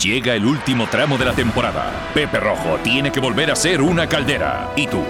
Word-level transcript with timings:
Llega 0.00 0.34
el 0.34 0.46
último 0.46 0.86
tramo 0.86 1.18
de 1.18 1.26
la 1.26 1.32
temporada. 1.32 2.10
Pepe 2.14 2.40
Rojo 2.40 2.78
tiene 2.82 3.12
que 3.12 3.20
volver 3.20 3.50
a 3.50 3.56
ser 3.56 3.82
una 3.82 4.06
caldera. 4.08 4.70
¿Y 4.76 4.86
tú? 4.86 5.02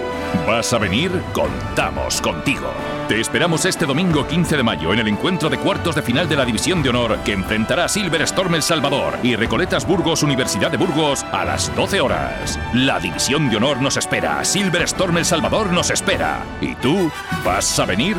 ¿Vas 0.45 0.73
a 0.73 0.77
venir? 0.77 1.11
Contamos 1.33 2.21
contigo. 2.21 2.71
Te 3.07 3.19
esperamos 3.21 3.65
este 3.65 3.85
domingo 3.85 4.27
15 4.27 4.57
de 4.57 4.63
mayo 4.63 4.93
en 4.93 4.99
el 4.99 5.07
encuentro 5.07 5.49
de 5.49 5.57
cuartos 5.57 5.95
de 5.95 6.01
final 6.01 6.27
de 6.27 6.35
la 6.35 6.45
División 6.45 6.83
de 6.83 6.89
Honor 6.89 7.19
que 7.23 7.33
enfrentará 7.33 7.85
a 7.85 7.89
Silver 7.89 8.21
Storm 8.23 8.55
El 8.55 8.63
Salvador 8.63 9.17
y 9.23 9.35
Recoletas 9.35 9.87
Burgos 9.87 10.23
Universidad 10.23 10.71
de 10.71 10.77
Burgos 10.77 11.23
a 11.31 11.45
las 11.45 11.73
12 11.75 12.01
horas. 12.01 12.59
La 12.73 12.99
División 12.99 13.49
de 13.49 13.57
Honor 13.57 13.81
nos 13.81 13.97
espera, 13.97 14.43
Silver 14.43 14.83
Storm 14.83 15.17
El 15.17 15.25
Salvador 15.25 15.71
nos 15.71 15.89
espera. 15.89 16.43
¿Y 16.61 16.75
tú? 16.75 17.11
¿Vas 17.43 17.79
a 17.79 17.85
venir? 17.85 18.17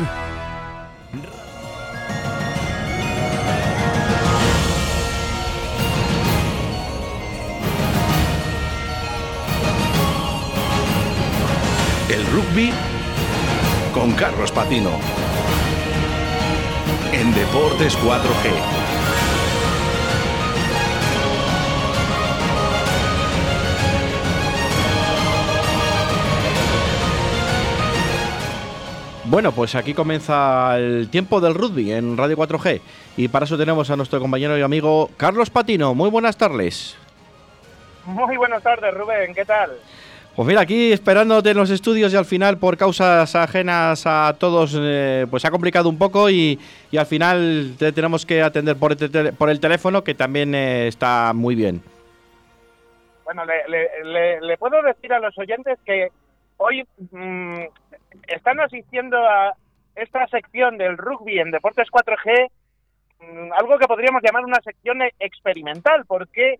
Rugby 12.37 12.71
con 13.95 14.11
Carlos 14.13 14.51
Patino. 14.51 14.91
En 17.11 17.33
Deportes 17.33 17.97
4G. 17.97 18.51
Bueno, 29.25 29.51
pues 29.51 29.73
aquí 29.73 29.95
comienza 29.95 30.77
el 30.77 31.09
tiempo 31.09 31.41
del 31.41 31.55
rugby 31.55 31.91
en 31.91 32.17
Radio 32.17 32.37
4G 32.37 32.81
y 33.17 33.29
para 33.29 33.45
eso 33.45 33.57
tenemos 33.57 33.89
a 33.89 33.95
nuestro 33.95 34.19
compañero 34.19 34.55
y 34.59 34.61
amigo 34.61 35.09
Carlos 35.17 35.49
Patino. 35.49 35.95
Muy 35.95 36.11
buenas 36.11 36.37
tardes. 36.37 36.95
Muy 38.05 38.37
buenas 38.37 38.61
tardes, 38.61 38.93
Rubén. 38.93 39.33
¿Qué 39.33 39.43
tal? 39.43 39.71
Pues 40.37 40.45
mira, 40.45 40.61
aquí 40.61 40.91
esperándote 40.91 41.49
en 41.49 41.57
los 41.57 41.71
estudios 41.71 42.13
y 42.13 42.15
al 42.15 42.23
final 42.23 42.59
por 42.59 42.77
causas 42.77 43.33
ajenas 43.33 44.03
a 44.05 44.35
todos, 44.39 44.77
eh, 44.79 45.25
pues 45.31 45.43
ha 45.45 45.49
complicado 45.49 45.89
un 45.89 45.97
poco 45.97 46.29
y, 46.29 46.59
y, 46.91 46.97
al 46.97 47.07
final 47.07 47.73
te 47.79 47.91
tenemos 47.91 48.23
que 48.23 48.43
atender 48.43 48.77
por 48.77 48.91
el, 48.91 49.33
por 49.33 49.49
el 49.49 49.59
teléfono 49.59 50.03
que 50.03 50.13
también 50.13 50.53
eh, 50.53 50.89
está 50.89 51.33
muy 51.33 51.55
bien. 51.55 51.81
Bueno, 53.25 53.45
le, 53.45 53.67
le, 54.03 54.39
le, 54.41 54.57
puedo 54.59 54.79
decir 54.83 55.11
a 55.11 55.17
los 55.17 55.35
oyentes 55.39 55.79
que 55.83 56.09
hoy 56.57 56.87
mmm, 57.09 57.63
están 58.27 58.59
asistiendo 58.59 59.17
a 59.17 59.55
esta 59.95 60.27
sección 60.27 60.77
del 60.77 60.99
rugby 60.99 61.39
en 61.39 61.49
Deportes 61.49 61.87
4G, 61.89 62.47
mmm, 63.21 63.53
algo 63.53 63.79
que 63.79 63.87
podríamos 63.87 64.21
llamar 64.21 64.45
una 64.45 64.61
sección 64.61 64.99
experimental, 65.19 66.05
porque 66.05 66.59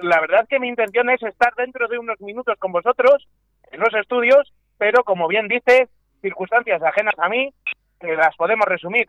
la 0.00 0.20
verdad 0.20 0.46
que 0.48 0.58
mi 0.58 0.68
intención 0.68 1.10
es 1.10 1.22
estar 1.22 1.54
dentro 1.54 1.88
de 1.88 1.98
unos 1.98 2.20
minutos 2.20 2.56
con 2.58 2.72
vosotros 2.72 3.26
en 3.70 3.80
los 3.80 3.94
estudios, 3.94 4.52
pero 4.78 5.04
como 5.04 5.28
bien 5.28 5.48
dice, 5.48 5.88
circunstancias 6.20 6.82
ajenas 6.82 7.14
a 7.18 7.28
mí, 7.28 7.52
que 8.00 8.14
las 8.16 8.34
podemos 8.36 8.66
resumir 8.66 9.06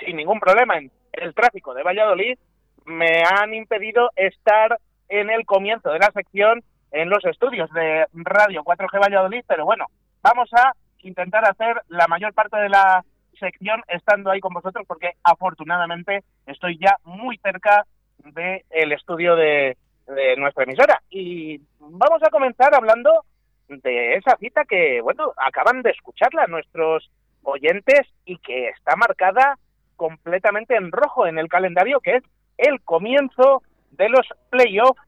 sin 0.00 0.16
ningún 0.16 0.40
problema 0.40 0.78
en 0.78 0.90
el 1.12 1.34
tráfico 1.34 1.74
de 1.74 1.82
Valladolid, 1.82 2.38
me 2.84 3.22
han 3.22 3.54
impedido 3.54 4.10
estar 4.16 4.78
en 5.08 5.30
el 5.30 5.46
comienzo 5.46 5.90
de 5.90 5.98
la 5.98 6.10
sección 6.12 6.62
en 6.90 7.08
los 7.08 7.24
estudios 7.24 7.70
de 7.72 8.06
Radio 8.12 8.62
4G 8.62 9.00
Valladolid, 9.00 9.44
pero 9.46 9.64
bueno, 9.64 9.86
vamos 10.22 10.48
a 10.52 10.72
intentar 11.02 11.44
hacer 11.44 11.82
la 11.88 12.06
mayor 12.08 12.32
parte 12.34 12.56
de 12.56 12.68
la 12.68 13.04
sección 13.38 13.82
estando 13.88 14.30
ahí 14.30 14.40
con 14.40 14.54
vosotros 14.54 14.84
porque 14.86 15.12
afortunadamente 15.22 16.22
estoy 16.46 16.78
ya 16.78 16.96
muy 17.04 17.36
cerca 17.38 17.84
del 18.24 18.62
el 18.70 18.92
estudio 18.92 19.36
de, 19.36 19.76
de 20.06 20.36
nuestra 20.36 20.64
emisora. 20.64 21.02
Y 21.10 21.60
vamos 21.78 22.22
a 22.22 22.30
comenzar 22.30 22.74
hablando 22.74 23.24
de 23.68 24.16
esa 24.16 24.36
cita 24.36 24.64
que, 24.64 25.00
bueno, 25.00 25.32
acaban 25.36 25.82
de 25.82 25.90
escucharla 25.90 26.46
nuestros 26.46 27.10
oyentes 27.42 28.02
y 28.24 28.38
que 28.38 28.68
está 28.68 28.96
marcada 28.96 29.58
completamente 29.96 30.76
en 30.76 30.90
rojo 30.92 31.26
en 31.26 31.38
el 31.38 31.48
calendario, 31.48 32.00
que 32.00 32.16
es 32.16 32.22
el 32.58 32.80
comienzo 32.82 33.62
de 33.92 34.08
los 34.08 34.26
playoffs 34.50 35.00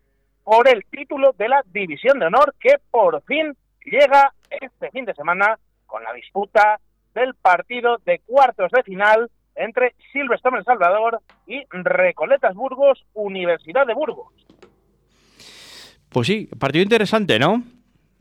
por 0.45 0.69
el 0.69 0.85
título 0.85 1.33
de 1.37 1.49
la 1.49 1.63
División 1.67 2.19
de 2.19 2.27
Honor, 2.27 2.55
que 2.61 2.77
por 2.91 3.21
fin 3.23 3.57
llega 3.85 4.33
este 4.49 4.91
fin 4.91 5.05
de 5.05 5.15
semana 5.15 5.59
con 5.87 6.03
la 6.05 6.13
disputa 6.13 6.79
del 7.15 7.35
partido 7.35 7.99
de 8.05 8.21
cuartos 8.21 8.71
de 8.71 8.83
final 8.83 9.31
entre 9.55 9.95
Silverstone 10.13 10.59
El 10.59 10.65
Salvador 10.65 11.21
y 11.47 11.65
Recoletas 11.71 12.55
Burgos, 12.55 13.05
Universidad 13.15 13.87
de 13.87 13.95
Burgos. 13.95 14.33
Pues 16.09 16.27
sí, 16.27 16.49
partido 16.59 16.83
interesante, 16.83 17.39
¿no? 17.39 17.63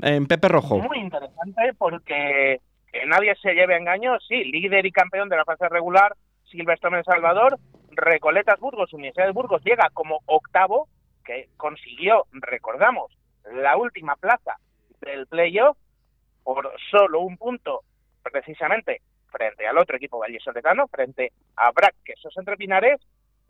En 0.01 0.27
Pepe 0.27 0.47
Rojo. 0.47 0.79
Muy 0.79 0.99
interesante 0.99 1.73
porque 1.77 2.59
que 2.95 3.05
nadie 3.05 3.35
se 3.41 3.53
lleve 3.53 3.73
a 3.73 3.77
engaño, 3.77 4.17
sí, 4.21 4.45
líder 4.45 4.85
y 4.85 4.91
campeón 4.91 5.27
de 5.27 5.35
la 5.35 5.43
fase 5.43 5.67
regular, 5.67 6.15
Silverstone 6.45 6.99
El 6.99 7.03
Salvador, 7.03 7.59
Recoletas 7.91 8.59
Burgos, 8.59 8.93
Universidad 8.93 9.25
de 9.25 9.33
Burgos 9.33 9.61
llega 9.65 9.89
como 9.93 10.21
octavo, 10.25 10.87
que 11.25 11.49
consiguió, 11.57 12.25
recordamos, 12.31 13.11
la 13.53 13.75
última 13.75 14.15
plaza 14.15 14.57
del 15.01 15.27
playoff 15.27 15.77
por 16.43 16.71
solo 16.89 17.19
un 17.19 17.37
punto, 17.37 17.81
precisamente 18.23 19.01
frente 19.29 19.67
al 19.67 19.77
otro 19.77 19.97
equipo 19.97 20.19
vallisoletano, 20.19 20.87
frente 20.87 21.33
a 21.57 21.71
Brac, 21.71 21.95
que 22.05 22.13
esos 22.13 22.35
entre 22.37 22.55
Pinares, 22.55 23.01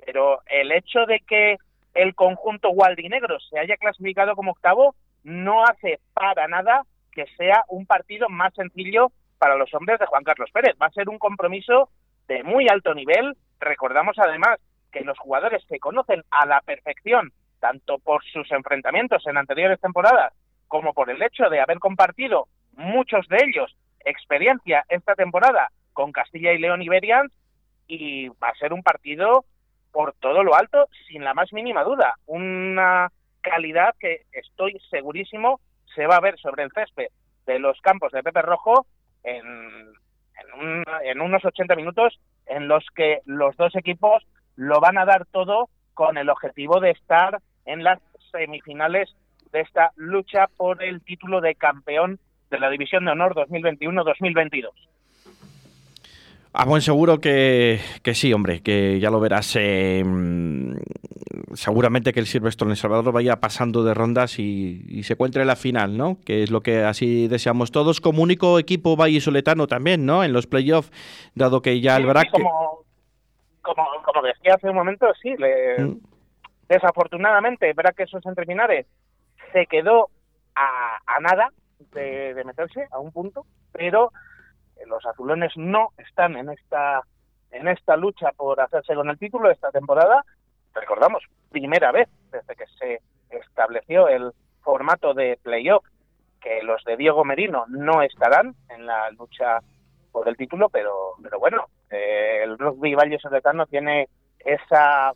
pero 0.03 0.41
el 0.47 0.71
hecho 0.71 1.05
de 1.05 1.19
que 1.19 1.57
el 1.93 2.15
conjunto 2.15 2.69
gualdinegro 2.69 3.39
se 3.39 3.59
haya 3.59 3.77
clasificado 3.77 4.35
como 4.35 4.51
octavo 4.51 4.95
no 5.23 5.63
hace 5.63 5.99
para 6.13 6.47
nada 6.47 6.83
que 7.11 7.25
sea 7.37 7.63
un 7.69 7.85
partido 7.85 8.29
más 8.29 8.53
sencillo 8.53 9.11
para 9.39 9.55
los 9.55 9.73
hombres 9.73 9.99
de 9.99 10.05
Juan 10.05 10.23
Carlos 10.23 10.51
Pérez. 10.51 10.75
Va 10.81 10.87
a 10.87 10.91
ser 10.91 11.09
un 11.09 11.17
compromiso 11.17 11.89
de 12.27 12.43
muy 12.43 12.67
alto 12.67 12.93
nivel. 12.93 13.35
Recordamos 13.59 14.17
además 14.19 14.59
que 14.91 15.01
los 15.01 15.17
jugadores 15.17 15.63
se 15.67 15.79
conocen 15.79 16.23
a 16.31 16.45
la 16.45 16.61
perfección, 16.61 17.31
tanto 17.59 17.99
por 17.99 18.23
sus 18.25 18.51
enfrentamientos 18.51 19.25
en 19.27 19.37
anteriores 19.37 19.79
temporadas 19.79 20.33
como 20.67 20.93
por 20.93 21.09
el 21.09 21.21
hecho 21.21 21.49
de 21.49 21.61
haber 21.61 21.79
compartido 21.79 22.47
muchos 22.73 23.27
de 23.29 23.37
ellos 23.45 23.75
experiencia 24.03 24.85
esta 24.89 25.15
temporada 25.15 25.69
con 25.93 26.11
Castilla 26.11 26.53
y 26.53 26.59
León 26.59 26.81
Iberians 26.81 27.31
y 27.87 28.27
va 28.29 28.49
a 28.49 28.55
ser 28.55 28.73
un 28.73 28.83
partido 28.83 29.45
por 29.95 30.11
todo 30.19 30.43
lo 30.43 30.55
alto 30.55 30.89
sin 31.07 31.23
la 31.23 31.33
más 31.33 31.53
mínima 31.53 31.85
duda. 31.85 32.15
Una 32.25 33.07
calidad 33.39 33.95
que 33.97 34.23
estoy 34.33 34.77
segurísimo 34.89 35.61
se 35.95 36.05
va 36.05 36.17
a 36.17 36.19
ver 36.19 36.37
sobre 36.37 36.63
el 36.63 36.71
césped 36.73 37.07
de 37.45 37.59
los 37.59 37.79
campos 37.79 38.11
de 38.11 38.21
Pepe 38.21 38.41
Rojo 38.41 38.85
en, 39.23 39.45
en, 39.45 40.59
un, 40.59 40.83
en 41.01 41.21
unos 41.21 41.45
80 41.45 41.77
minutos 41.77 42.19
en 42.45 42.67
los 42.67 42.85
que 42.93 43.21
los 43.23 43.55
dos 43.55 43.73
equipos 43.77 44.21
lo 44.57 44.81
van 44.81 44.97
a 44.97 45.05
dar 45.05 45.25
todo 45.27 45.69
con 45.93 46.17
el 46.17 46.29
objetivo 46.29 46.81
de 46.81 46.91
estar 46.91 47.39
en 47.63 47.85
las 47.85 48.01
semifinales 48.33 49.15
de 49.53 49.61
esta 49.61 49.93
lucha 49.95 50.47
por 50.57 50.83
el 50.83 51.01
título 51.05 51.39
de 51.39 51.55
campeón 51.55 52.19
de 52.49 52.59
la 52.59 52.69
División 52.69 53.05
de 53.05 53.11
Honor 53.11 53.33
2021-2022. 53.35 54.71
A 56.57 56.63
buen 56.63 56.81
seguro 56.81 57.19
que, 57.19 57.81
que, 58.01 58.13
sí, 58.13 58.31
hombre, 58.31 58.61
que 58.61 58.97
ya 59.01 59.09
lo 59.09 59.19
verás. 59.19 59.57
Eh, 59.59 60.01
seguramente 61.53 62.13
que 62.13 62.21
el 62.21 62.27
Silverstone 62.27 62.71
El 62.71 62.77
Salvador 62.77 63.11
vaya 63.11 63.41
pasando 63.41 63.83
de 63.83 63.93
rondas 63.93 64.39
y, 64.39 64.81
y, 64.87 65.03
se 65.03 65.13
encuentre 65.13 65.41
en 65.41 65.47
la 65.47 65.57
final, 65.57 65.97
¿no? 65.97 66.17
Que 66.25 66.43
es 66.43 66.51
lo 66.51 66.61
que 66.61 66.83
así 66.83 67.27
deseamos 67.27 67.71
todos, 67.71 67.99
como 67.99 68.23
único 68.23 68.57
equipo 68.57 68.95
vallisoletano 68.95 69.67
también, 69.67 70.05
¿no? 70.05 70.23
En 70.23 70.31
los 70.31 70.47
playoffs, 70.47 70.91
dado 71.35 71.61
que 71.61 71.81
ya 71.81 71.97
sí, 71.97 72.01
el 72.03 72.07
BRAC... 72.07 72.31
Como, 72.31 72.85
como, 73.61 73.83
como, 74.05 74.21
decía 74.21 74.53
hace 74.55 74.69
un 74.69 74.75
momento, 74.75 75.07
sí, 75.21 75.35
le, 75.37 75.83
mm. 75.83 75.99
desafortunadamente, 76.69 77.73
verá 77.73 77.91
que 77.91 78.03
esos 78.03 78.25
entrepinares 78.25 78.85
se 79.51 79.65
quedó 79.65 80.09
a, 80.55 80.99
a 81.05 81.19
nada 81.19 81.49
de, 81.93 82.33
de 82.33 82.43
meterse 82.45 82.87
a 82.91 82.99
un 82.99 83.11
punto, 83.11 83.45
pero 83.73 84.13
los 84.85 85.05
azulones 85.05 85.51
no 85.55 85.89
están 85.97 86.35
en 86.37 86.49
esta 86.49 87.01
en 87.51 87.67
esta 87.67 87.95
lucha 87.95 88.31
por 88.35 88.59
hacerse 88.59 88.95
con 88.95 89.09
el 89.09 89.17
título 89.17 89.49
esta 89.49 89.71
temporada. 89.71 90.25
Recordamos, 90.73 91.23
primera 91.49 91.91
vez 91.91 92.09
desde 92.31 92.55
que 92.55 92.65
se 92.77 93.01
estableció 93.29 94.09
el 94.09 94.31
formato 94.61 95.13
de 95.13 95.39
playoff 95.41 95.85
que 96.41 96.61
los 96.63 96.83
de 96.83 96.97
Diego 96.97 97.23
Merino 97.23 97.65
no 97.69 98.01
estarán 98.01 98.55
en 98.69 98.85
la 98.85 99.09
lucha 99.11 99.59
por 100.11 100.27
el 100.27 100.35
título, 100.35 100.69
pero 100.69 101.13
pero 101.23 101.39
bueno, 101.39 101.67
eh, 101.89 102.41
el 102.43 102.57
rugby 102.57 102.93
Valle 102.93 103.19
Soletano 103.19 103.65
tiene 103.67 104.09
esa 104.39 105.13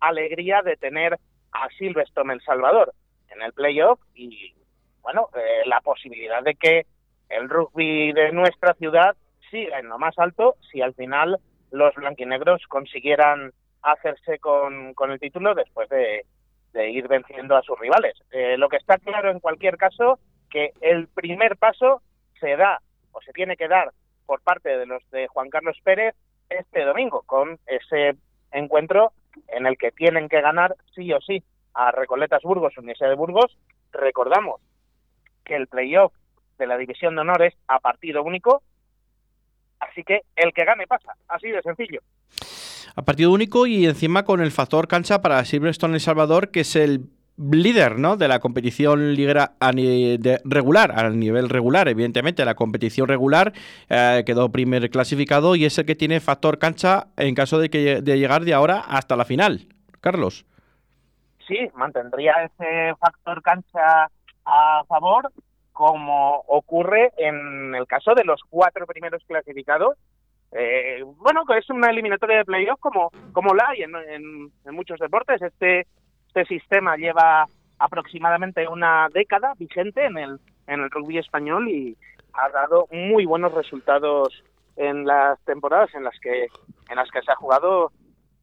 alegría 0.00 0.62
de 0.62 0.76
tener 0.76 1.18
a 1.52 1.68
Silverstone 1.76 2.34
El 2.34 2.40
Salvador 2.42 2.94
en 3.28 3.42
el 3.42 3.52
playoff 3.52 4.00
y 4.14 4.54
bueno, 5.02 5.28
eh, 5.34 5.62
la 5.66 5.80
posibilidad 5.80 6.42
de 6.42 6.54
que 6.54 6.86
el 7.30 7.48
rugby 7.48 8.12
de 8.12 8.32
nuestra 8.32 8.74
ciudad 8.74 9.16
siga 9.50 9.78
en 9.78 9.88
lo 9.88 9.98
más 9.98 10.18
alto 10.18 10.56
si 10.70 10.82
al 10.82 10.94
final 10.94 11.38
los 11.70 11.94
blanquinegros 11.94 12.66
consiguieran 12.68 13.52
hacerse 13.82 14.38
con, 14.38 14.94
con 14.94 15.10
el 15.10 15.20
título 15.20 15.54
después 15.54 15.88
de, 15.88 16.24
ir 16.74 17.08
venciendo 17.08 17.56
a 17.56 17.62
sus 17.62 17.78
rivales. 17.78 18.14
Eh, 18.30 18.56
lo 18.56 18.68
que 18.68 18.76
está 18.76 18.98
claro 18.98 19.30
en 19.30 19.40
cualquier 19.40 19.76
caso 19.76 20.18
que 20.50 20.72
el 20.80 21.08
primer 21.08 21.56
paso 21.56 22.02
se 22.38 22.56
da 22.56 22.80
o 23.12 23.20
se 23.22 23.32
tiene 23.32 23.56
que 23.56 23.68
dar 23.68 23.92
por 24.26 24.40
parte 24.42 24.76
de 24.76 24.86
los 24.86 25.02
de 25.10 25.26
Juan 25.28 25.50
Carlos 25.50 25.76
Pérez 25.82 26.14
este 26.48 26.84
domingo 26.84 27.22
con 27.26 27.58
ese 27.66 28.16
encuentro 28.52 29.12
en 29.48 29.66
el 29.66 29.78
que 29.78 29.92
tienen 29.92 30.28
que 30.28 30.40
ganar 30.40 30.76
sí 30.94 31.12
o 31.12 31.20
sí 31.20 31.42
a 31.74 31.92
Recoletas 31.92 32.42
Burgos, 32.42 32.76
Universidad 32.78 33.10
de 33.10 33.16
Burgos. 33.16 33.56
Recordamos 33.92 34.60
que 35.44 35.56
el 35.56 35.66
playoff 35.66 36.12
de 36.60 36.68
la 36.68 36.78
División 36.78 37.16
de 37.16 37.22
Honor 37.22 37.42
es 37.42 37.54
a 37.66 37.80
partido 37.80 38.22
único, 38.22 38.62
así 39.80 40.04
que 40.04 40.20
el 40.36 40.52
que 40.52 40.64
gane 40.64 40.86
pasa, 40.86 41.14
así 41.26 41.48
de 41.48 41.62
sencillo 41.62 42.00
a 42.96 43.02
partido 43.02 43.30
único 43.30 43.66
y 43.66 43.86
encima 43.86 44.24
con 44.24 44.40
el 44.40 44.50
factor 44.50 44.88
cancha 44.88 45.22
para 45.22 45.44
Silverstone 45.44 45.94
El 45.94 46.00
Salvador, 46.00 46.50
que 46.50 46.60
es 46.60 46.76
el 46.76 47.10
líder 47.38 47.98
¿no? 47.98 48.16
de 48.16 48.28
la 48.28 48.38
competición 48.38 49.14
ligera 49.14 49.52
a 49.60 49.72
de 49.72 50.40
regular, 50.44 50.92
al 50.92 51.18
nivel 51.18 51.48
regular, 51.48 51.88
evidentemente. 51.88 52.44
La 52.44 52.54
competición 52.54 53.08
regular 53.08 53.52
eh, 53.88 54.22
quedó 54.26 54.50
primer 54.50 54.90
clasificado 54.90 55.56
y 55.56 55.64
es 55.64 55.78
el 55.78 55.86
que 55.86 55.94
tiene 55.94 56.20
factor 56.20 56.58
cancha 56.58 57.08
en 57.16 57.34
caso 57.34 57.58
de, 57.58 57.70
que, 57.70 58.02
de 58.02 58.18
llegar 58.18 58.44
de 58.44 58.54
ahora 58.54 58.80
hasta 58.80 59.16
la 59.16 59.24
final. 59.24 59.68
Carlos. 60.00 60.44
Sí, 61.46 61.56
mantendría 61.74 62.34
ese 62.44 62.94
factor 63.00 63.42
cancha 63.42 64.10
a 64.44 64.84
favor, 64.86 65.32
como 65.80 66.44
ocurre 66.46 67.10
en 67.16 67.74
el 67.74 67.86
caso 67.86 68.14
de 68.14 68.22
los 68.22 68.42
cuatro 68.50 68.86
primeros 68.86 69.24
clasificados, 69.24 69.96
eh, 70.52 71.02
bueno, 71.16 71.42
es 71.56 71.70
una 71.70 71.88
eliminatoria 71.88 72.36
de 72.36 72.44
playoff 72.44 72.78
como, 72.80 73.10
como 73.32 73.54
la 73.54 73.70
hay 73.70 73.84
en, 73.84 73.94
en, 73.96 74.74
muchos 74.74 74.98
deportes. 74.98 75.40
Este, 75.40 75.86
este 76.26 76.44
sistema 76.44 76.98
lleva 76.98 77.46
aproximadamente 77.78 78.68
una 78.68 79.08
década 79.14 79.54
vigente 79.56 80.04
en 80.04 80.18
el, 80.18 80.38
en 80.66 80.80
el 80.80 80.90
rugby 80.90 81.16
español 81.16 81.66
y 81.70 81.96
ha 82.34 82.50
dado 82.50 82.86
muy 82.90 83.24
buenos 83.24 83.54
resultados 83.54 84.44
en 84.76 85.06
las 85.06 85.42
temporadas 85.46 85.94
en 85.94 86.04
las 86.04 86.20
que 86.20 86.48
en 86.90 86.96
las 86.96 87.10
que 87.10 87.22
se 87.22 87.32
ha 87.32 87.36
jugado 87.36 87.90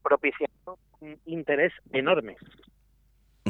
propiciando 0.02 0.76
un 0.98 1.16
interés 1.26 1.72
enorme. 1.92 2.36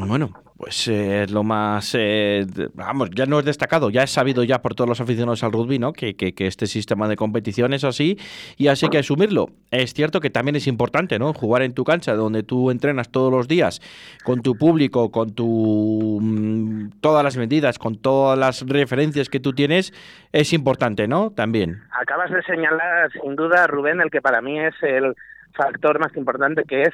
Bueno, 0.06 0.31
pues 0.59 0.89
eh, 0.89 1.27
lo 1.31 1.45
más, 1.45 1.95
eh, 1.97 2.45
vamos, 2.75 3.11
ya 3.11 3.27
no 3.27 3.39
es 3.39 3.45
destacado, 3.45 3.91
ya 3.91 4.03
es 4.03 4.11
sabido 4.11 4.43
ya 4.43 4.61
por 4.61 4.75
todos 4.75 4.89
los 4.89 5.00
aficionados 5.00 5.45
al 5.45 5.53
rugby, 5.53 5.79
¿no? 5.79 5.93
Que, 5.93 6.17
que, 6.17 6.35
este 6.47 6.67
sistema 6.67 7.06
de 7.09 7.17
competición 7.17 7.73
es 7.73 7.85
así 7.85 8.19
y 8.56 8.67
así 8.69 8.89
que 8.89 8.99
asumirlo. 8.99 9.50
Es 9.71 9.95
cierto 9.95 10.21
que 10.21 10.31
también 10.31 10.56
es 10.56 10.67
importante, 10.67 11.19
¿no? 11.19 11.33
Jugar 11.33 11.62
en 11.62 11.75
tu 11.75 11.85
cancha, 11.85 12.15
donde 12.15 12.43
tú 12.43 12.71
entrenas 12.71 13.11
todos 13.11 13.33
los 13.33 13.47
días, 13.47 13.81
con 14.25 14.43
tu 14.43 14.56
público, 14.56 15.11
con 15.11 15.33
tu 15.33 16.19
mm, 16.21 17.00
todas 17.00 17.23
las 17.23 17.37
medidas, 17.37 17.79
con 17.79 17.97
todas 17.97 18.39
las 18.39 18.67
referencias 18.67 19.29
que 19.29 19.41
tú 19.41 19.53
tienes, 19.53 19.93
es 20.33 20.53
importante, 20.53 21.06
¿no? 21.06 21.31
También. 21.31 21.83
Acabas 22.00 22.31
de 22.31 22.43
señalar, 22.43 23.11
sin 23.12 23.37
duda, 23.37 23.69
Rubén, 23.69 24.00
el 24.00 24.11
que 24.11 24.21
para 24.21 24.41
mí 24.41 24.59
es 24.59 24.75
el 24.83 25.15
factor 25.55 26.00
más 26.00 26.17
importante, 26.17 26.65
que 26.65 26.83
es 26.83 26.93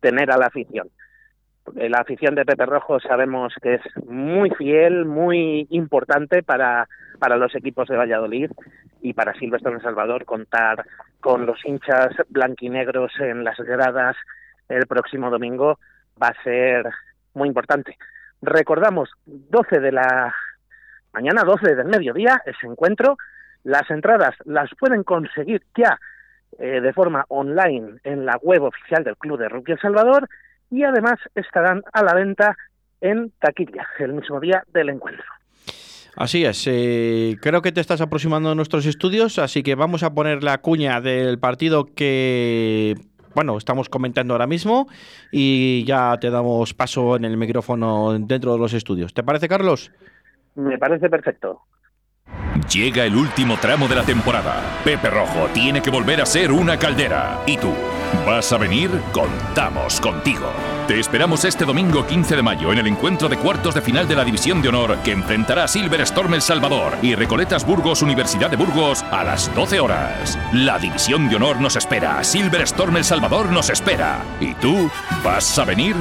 tener 0.00 0.32
a 0.32 0.36
la 0.36 0.46
afición 0.46 0.88
la 1.74 1.98
afición 1.98 2.34
de 2.34 2.44
Pepe 2.44 2.66
Rojo 2.66 3.00
sabemos 3.00 3.54
que 3.62 3.74
es 3.74 4.06
muy 4.06 4.50
fiel, 4.50 5.04
muy 5.06 5.66
importante 5.70 6.42
para, 6.42 6.88
para 7.18 7.36
los 7.36 7.54
equipos 7.54 7.88
de 7.88 7.96
Valladolid 7.96 8.50
y 9.00 9.14
para 9.14 9.34
Silvestre 9.34 9.72
en 9.72 9.80
Salvador 9.80 10.24
contar 10.24 10.84
con 11.20 11.46
los 11.46 11.58
hinchas 11.64 12.14
blanquinegros 12.28 13.12
en 13.18 13.44
las 13.44 13.58
gradas 13.58 14.16
el 14.68 14.86
próximo 14.86 15.30
domingo 15.30 15.78
va 16.22 16.28
a 16.28 16.42
ser 16.42 16.88
muy 17.34 17.48
importante. 17.48 17.96
Recordamos, 18.40 19.10
12 19.26 19.80
de 19.80 19.92
la 19.92 20.34
mañana, 21.12 21.42
12 21.44 21.74
del 21.74 21.86
mediodía, 21.86 22.42
ese 22.44 22.66
encuentro. 22.66 23.16
Las 23.62 23.90
entradas 23.90 24.34
las 24.44 24.70
pueden 24.78 25.02
conseguir 25.02 25.62
ya 25.76 25.98
eh, 26.58 26.80
de 26.80 26.92
forma 26.92 27.24
online 27.28 27.98
en 28.04 28.26
la 28.26 28.36
web 28.42 28.62
oficial 28.62 29.02
del 29.02 29.16
Club 29.16 29.38
de 29.38 29.48
Rugby 29.48 29.72
El 29.72 29.80
Salvador 29.80 30.28
y 30.74 30.82
además 30.82 31.20
estarán 31.36 31.82
a 31.92 32.02
la 32.02 32.14
venta 32.14 32.56
en 33.00 33.32
taquilla 33.38 33.86
el 34.00 34.14
mismo 34.14 34.40
día 34.40 34.64
del 34.72 34.88
encuentro. 34.88 35.24
Así 36.16 36.44
es, 36.44 36.64
eh, 36.66 37.36
creo 37.40 37.62
que 37.62 37.72
te 37.72 37.80
estás 37.80 38.00
aproximando 38.00 38.50
a 38.50 38.54
nuestros 38.54 38.86
estudios, 38.86 39.38
así 39.38 39.62
que 39.62 39.74
vamos 39.74 40.02
a 40.02 40.14
poner 40.14 40.42
la 40.42 40.58
cuña 40.58 41.00
del 41.00 41.38
partido 41.38 41.86
que, 41.86 42.94
bueno, 43.34 43.56
estamos 43.56 43.88
comentando 43.88 44.34
ahora 44.34 44.46
mismo 44.46 44.88
y 45.32 45.84
ya 45.84 46.16
te 46.20 46.30
damos 46.30 46.74
paso 46.74 47.16
en 47.16 47.24
el 47.24 47.36
micrófono 47.36 48.12
dentro 48.18 48.52
de 48.52 48.58
los 48.58 48.72
estudios. 48.74 49.12
¿Te 49.14 49.22
parece, 49.22 49.48
Carlos? 49.48 49.92
Me 50.54 50.78
parece 50.78 51.08
perfecto. 51.08 51.62
Llega 52.72 53.04
el 53.04 53.14
último 53.14 53.56
tramo 53.60 53.88
de 53.88 53.96
la 53.96 54.04
temporada. 54.04 54.80
Pepe 54.84 55.10
Rojo 55.10 55.48
tiene 55.52 55.82
que 55.82 55.90
volver 55.90 56.20
a 56.20 56.26
ser 56.26 56.52
una 56.52 56.78
caldera. 56.78 57.42
¿Y 57.46 57.56
tú? 57.58 57.72
¿Vas 58.26 58.52
a 58.52 58.58
venir? 58.58 58.90
Contamos 59.12 60.00
contigo. 60.00 60.50
Te 60.88 60.98
esperamos 60.98 61.44
este 61.44 61.64
domingo 61.64 62.06
15 62.06 62.36
de 62.36 62.42
mayo 62.42 62.72
en 62.72 62.78
el 62.78 62.86
encuentro 62.86 63.28
de 63.28 63.36
cuartos 63.36 63.74
de 63.74 63.82
final 63.82 64.08
de 64.08 64.16
la 64.16 64.24
División 64.24 64.62
de 64.62 64.68
Honor 64.68 64.98
que 65.04 65.12
enfrentará 65.12 65.64
a 65.64 65.68
Silver 65.68 66.00
Storm 66.02 66.34
El 66.34 66.42
Salvador 66.42 66.96
y 67.02 67.14
Recoletas 67.14 67.66
Burgos 67.66 68.02
Universidad 68.02 68.50
de 68.50 68.56
Burgos 68.56 69.02
a 69.10 69.24
las 69.24 69.54
12 69.54 69.80
horas. 69.80 70.38
La 70.52 70.78
División 70.78 71.28
de 71.28 71.36
Honor 71.36 71.60
nos 71.60 71.76
espera, 71.76 72.22
Silver 72.24 72.62
Storm 72.62 72.96
El 72.96 73.04
Salvador 73.04 73.50
nos 73.50 73.68
espera. 73.70 74.22
¿Y 74.40 74.54
tú? 74.54 74.90
¿Vas 75.22 75.58
a 75.58 75.64
venir? 75.64 75.96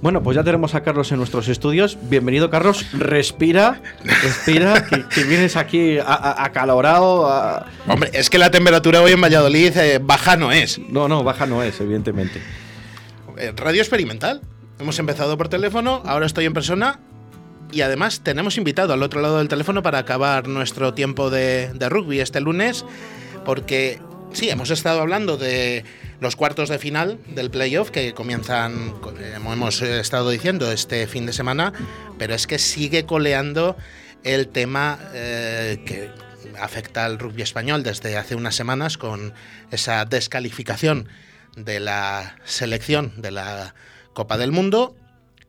Bueno, 0.00 0.22
pues 0.22 0.36
ya 0.36 0.42
tenemos 0.42 0.74
a 0.74 0.82
Carlos 0.82 1.12
en 1.12 1.18
nuestros 1.18 1.48
estudios. 1.48 1.98
Bienvenido, 2.02 2.50
Carlos. 2.50 2.86
Respira, 2.92 3.82
respira, 4.04 4.86
que, 4.86 5.24
vienes 5.24 5.56
aquí 5.56 5.98
acalorado. 6.00 7.64
Hombre, 7.86 8.10
es 8.14 8.30
que 8.30 8.38
la 8.38 8.50
temperatura 8.50 9.02
hoy 9.02 9.12
en 9.12 9.20
Valladolid 9.20 9.76
eh, 9.76 10.00
baja 10.02 10.36
no 10.36 10.50
es. 10.50 10.78
No, 10.78 11.08
no, 11.08 11.24
baja 11.24 11.46
no 11.46 11.62
es, 11.62 11.80
evidentemente. 11.80 12.40
Eh, 13.36 13.52
radio 13.54 13.80
experimental. 13.80 14.40
Hemos 14.78 14.98
empezado 14.98 15.36
por 15.36 15.48
teléfono, 15.48 16.02
ahora 16.06 16.26
estoy 16.26 16.46
en 16.46 16.52
persona 16.52 17.00
y 17.72 17.82
además 17.82 18.20
tenemos 18.22 18.56
invitado 18.56 18.92
al 18.92 19.02
otro 19.02 19.20
lado 19.20 19.38
del 19.38 19.48
teléfono 19.48 19.82
para 19.82 19.98
acabar 19.98 20.48
nuestro 20.48 20.94
tiempo 20.94 21.30
de, 21.30 21.70
rugby 21.88 22.20
este 22.20 22.40
lunes, 22.40 22.84
porque 23.44 24.00
sí, 24.32 24.48
hemos 24.50 24.70
estado 24.70 25.00
hablando 25.00 25.36
de 25.36 25.84
los 26.20 26.36
cuartos 26.36 26.68
de 26.68 26.78
final 26.78 27.18
del 27.28 27.50
playoff 27.50 27.90
que 27.90 28.14
comienzan, 28.14 28.94
como 29.00 29.52
hemos 29.52 29.82
estado 29.82 30.30
diciendo, 30.30 30.72
este 30.72 31.06
fin 31.06 31.26
de 31.26 31.32
semana, 31.32 31.72
pero 32.18 32.34
es 32.34 32.46
que 32.46 32.58
sigue 32.58 33.04
coleando 33.04 33.76
el 34.24 34.48
tema 34.48 34.98
eh, 35.14 35.82
que 35.86 36.10
afecta 36.60 37.04
al 37.04 37.18
rugby 37.18 37.42
español 37.42 37.82
desde 37.82 38.16
hace 38.16 38.34
unas 38.34 38.54
semanas 38.54 38.98
con 38.98 39.32
esa 39.70 40.04
descalificación 40.04 41.08
de 41.56 41.80
la 41.80 42.36
selección 42.44 43.12
de 43.16 43.30
la 43.30 43.74
Copa 44.12 44.38
del 44.38 44.52
Mundo 44.52 44.96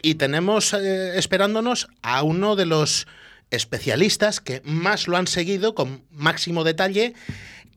y 0.02 0.16
tenemos 0.16 0.74
eh, 0.74 1.18
esperándonos 1.18 1.88
a 2.02 2.24
uno 2.24 2.56
de 2.56 2.66
los 2.66 3.08
especialistas 3.52 4.40
que 4.40 4.62
más 4.64 5.08
lo 5.08 5.18
han 5.18 5.28
seguido 5.28 5.76
con 5.76 6.04
máximo 6.12 6.64
detalle 6.64 7.14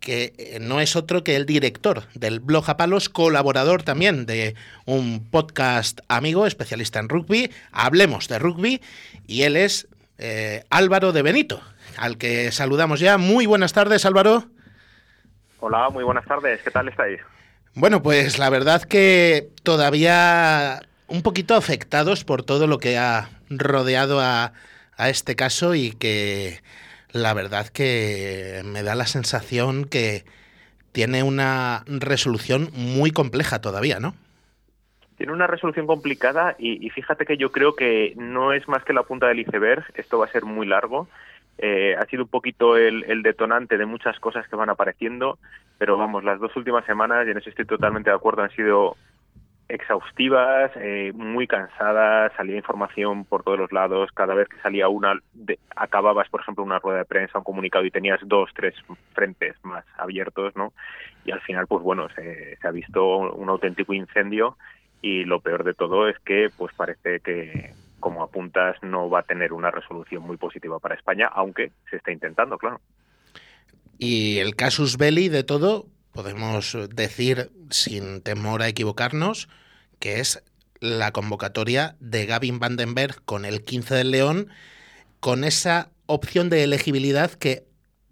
que 0.03 0.35
eh, 0.37 0.59
no 0.61 0.81
es 0.81 0.97
otro 0.97 1.25
que 1.25 1.37
el 1.37 1.47
director 1.47 2.03
del 2.15 2.41
blog 2.41 2.69
a 2.69 2.77
palos, 2.77 3.09
colaborador 3.09 3.85
también 3.85 4.27
de 4.27 4.55
un 4.85 5.25
podcast 5.31 6.01
amigo, 6.09 6.45
especialista 6.45 6.99
en 6.99 7.09
rugby, 7.09 7.51
Hablemos 7.71 8.29
de 8.29 8.39
Rugby, 8.39 8.83
y 9.27 9.43
él 9.43 9.57
es 9.57 9.89
eh, 10.19 10.65
Álvaro 10.71 11.13
de 11.13 11.23
Benito, 11.23 11.63
al 11.97 12.19
que 12.19 12.51
saludamos 12.51 13.01
ya. 13.01 13.17
Muy 13.17 13.47
buenas 13.47 13.73
tardes, 13.73 14.05
Álvaro. 14.05 14.45
Hola, 15.61 15.89
muy 15.91 16.03
buenas 16.03 16.27
tardes, 16.27 16.61
¿qué 16.63 16.73
tal 16.73 16.89
estáis? 16.89 17.21
Bueno, 17.75 18.03
pues 18.03 18.39
la 18.39 18.51
verdad 18.51 18.83
que 18.83 19.51
todavía 19.63 20.83
un 21.13 21.23
poquito 21.23 21.55
afectados 21.55 22.25
por 22.25 22.43
todo 22.43 22.67
lo 22.67 22.79
que 22.79 22.97
ha 22.97 23.29
rodeado 23.51 24.19
a, 24.21 24.55
a 24.97 25.09
este 25.11 25.37
caso 25.37 25.75
y 25.75 25.93
que 25.93 26.61
la 27.13 27.35
verdad 27.35 27.69
que 27.69 28.63
me 28.65 28.83
da 28.83 28.95
la 28.95 29.07
sensación 29.07 29.85
que 29.85 30.25
tiene 30.93 31.23
una 31.23 31.85
resolución 31.87 32.71
muy 32.73 33.11
compleja 33.11 33.61
todavía, 33.61 34.01
¿no? 34.01 34.15
Tiene 35.19 35.35
una 35.35 35.47
resolución 35.47 35.87
complicada 35.87 36.57
y, 36.59 36.89
fíjate 36.91 37.27
que 37.27 37.37
yo 37.37 37.53
creo 37.53 37.77
que 37.77 38.15
no 38.17 38.53
es 38.53 38.67
más 38.67 38.83
que 38.83 38.95
la 38.95 39.03
punta 39.03 39.29
del 39.29 39.41
iceberg, 39.41 39.85
esto 39.95 40.19
va 40.19 40.25
a 40.25 40.33
ser 40.33 40.45
muy 40.45 40.67
largo. 40.67 41.09
Eh, 41.59 41.95
ha 41.97 42.07
sido 42.07 42.25
un 42.25 42.29
poquito 42.31 42.77
el, 42.77 43.05
el, 43.05 43.23
detonante 43.23 43.77
de 43.77 43.87
muchas 43.87 44.19
cosas 44.19 44.49
que 44.49 44.57
van 44.57 44.71
apareciendo, 44.71 45.39
pero 45.79 45.99
vamos, 45.99 46.25
las 46.25 46.41
dos 46.41 46.57
últimas 46.57 46.85
semanas, 46.87 47.27
y 47.27 47.31
en 47.31 47.37
eso 47.37 47.51
estoy 47.51 47.67
totalmente 47.67 48.11
de 48.11 48.17
acuerdo, 48.17 48.43
han 48.43 48.51
sido 48.51 48.97
exhaustivas, 49.73 50.71
eh, 50.77 51.13
muy 51.15 51.47
cansadas, 51.47 52.31
salía 52.37 52.57
información 52.57 53.25
por 53.25 53.43
todos 53.43 53.59
los 53.59 53.73
lados, 53.73 54.11
cada 54.13 54.35
vez 54.35 54.47
que 54.47 54.61
salía 54.61 54.89
una, 54.89 55.19
de, 55.33 55.59
acababas, 55.75 56.29
por 56.29 56.43
ejemplo, 56.43 56.63
una 56.63 56.79
rueda 56.79 56.99
de 56.99 57.05
prensa, 57.07 57.39
un 57.39 57.45
comunicado 57.45 57.85
y 57.87 57.91
tenías 57.91 58.21
dos, 58.23 58.51
tres 58.55 58.75
frentes 59.15 59.57
más 59.63 59.85
abiertos, 59.97 60.55
¿no? 60.57 60.75
Y 61.25 61.31
al 61.31 61.41
final, 61.41 61.67
pues 61.67 61.83
bueno, 61.83 62.09
se, 62.11 62.57
se 62.57 62.69
ha 62.69 62.71
visto 62.71 63.17
un, 63.17 63.49
auténtico 63.49 63.95
incendio 63.95 64.59
y 65.01 65.25
lo 65.25 65.41
peor 65.41 65.65
de 65.65 65.73
todo 65.73 66.07
es 66.07 66.19
que, 66.19 66.51
pues 66.55 66.75
parece 66.75 67.21
que, 67.21 67.73
como 67.99 68.23
apuntas, 68.23 68.77
no 68.83 69.09
va 69.09 69.21
a 69.21 69.25
tener 69.25 69.55
una 69.55 69.71
resolución 69.71 70.23
muy 70.23 70.37
positiva 70.37 70.81
para 70.81 70.97
España, 70.97 71.31
aunque 71.33 71.73
se 71.89 71.97
está 71.97 72.13
intentando, 72.13 72.59
claro. 72.59 72.79
Y 73.97 74.39
el 74.39 74.55
casus 74.55 74.99
belli 74.99 75.31
de 75.31 75.45
todo, 75.45 75.87
podemos 76.13 76.77
decir 76.95 77.51
sin 77.71 78.21
temor 78.21 78.61
a 78.61 78.69
equivocarnos, 78.69 79.49
que 80.03 80.19
es 80.19 80.43
la 80.81 81.13
convocatoria 81.13 81.95
de 82.01 82.27
Gavin 82.27 82.59
Vandenberg 82.59 83.25
con 83.25 83.45
el 83.45 83.65
15 83.65 83.95
del 83.95 84.11
León, 84.11 84.49
con 85.21 85.45
esa 85.45 85.91
opción 86.07 86.51
de 86.51 86.65
elegibilidad 86.65 87.31
que 87.31 87.63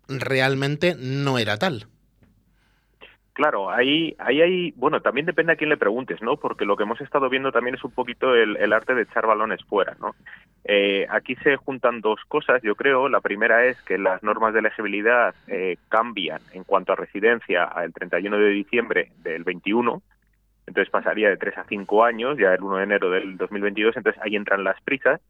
realmente 0.09 0.95
no 0.97 1.39
era 1.39 1.59
tal. 1.59 1.89
Claro, 3.33 3.71
ahí, 3.71 4.15
ahí 4.19 4.41
hay, 4.41 4.71
bueno, 4.77 5.01
también 5.01 5.27
depende 5.27 5.53
a 5.53 5.57
quién 5.57 5.71
le 5.71 5.77
preguntes, 5.77 6.23
¿no? 6.23 6.37
Porque 6.37 6.65
lo 6.65 6.77
que 6.77 6.85
hemos 6.85 7.01
estado 7.01 7.29
viendo 7.29 7.51
también 7.51 7.75
es 7.75 7.83
un 7.83 7.91
poquito 7.91 8.37
el, 8.37 8.57
el 8.57 8.73
arte 8.73 8.95
de 8.95 9.03
echar 9.03 9.27
balones 9.27 9.65
fuera, 9.65 9.97
¿no? 9.99 10.15
Eh, 10.65 11.07
aquí 11.11 11.35
se 11.37 11.57
juntan 11.57 12.03
dos 12.03 12.21
cosas, 12.29 12.63
yo 12.63 12.77
creo. 12.77 13.09
La 13.09 13.21
primera 13.21 13.65
es 13.65 13.81
que 13.83 13.99
las 13.99 14.23
normas 14.23 14.53
de 14.53 14.61
elegibilidad 14.61 15.35
eh, 15.49 15.77
cambian 15.89 16.41
en 16.53 16.63
cuanto 16.63 16.93
a 16.93 16.97
residencia 16.97 17.65
al 17.65 17.93
31 17.93 18.39
de 18.39 18.51
diciembre 18.51 19.11
del 19.23 19.43
21, 19.43 20.03
entonces 20.71 20.89
pasaría 20.89 21.29
de 21.29 21.37
3 21.37 21.59
a 21.59 21.65
5 21.65 22.05
años, 22.05 22.39
ya 22.39 22.55
el 22.55 22.63
1 22.63 22.77
de 22.77 22.85
enero 22.85 23.11
del 23.11 23.37
2022, 23.37 23.97
entonces 23.97 24.23
ahí 24.23 24.37
entran 24.37 24.63
las 24.63 24.81
prisas, 24.83 25.21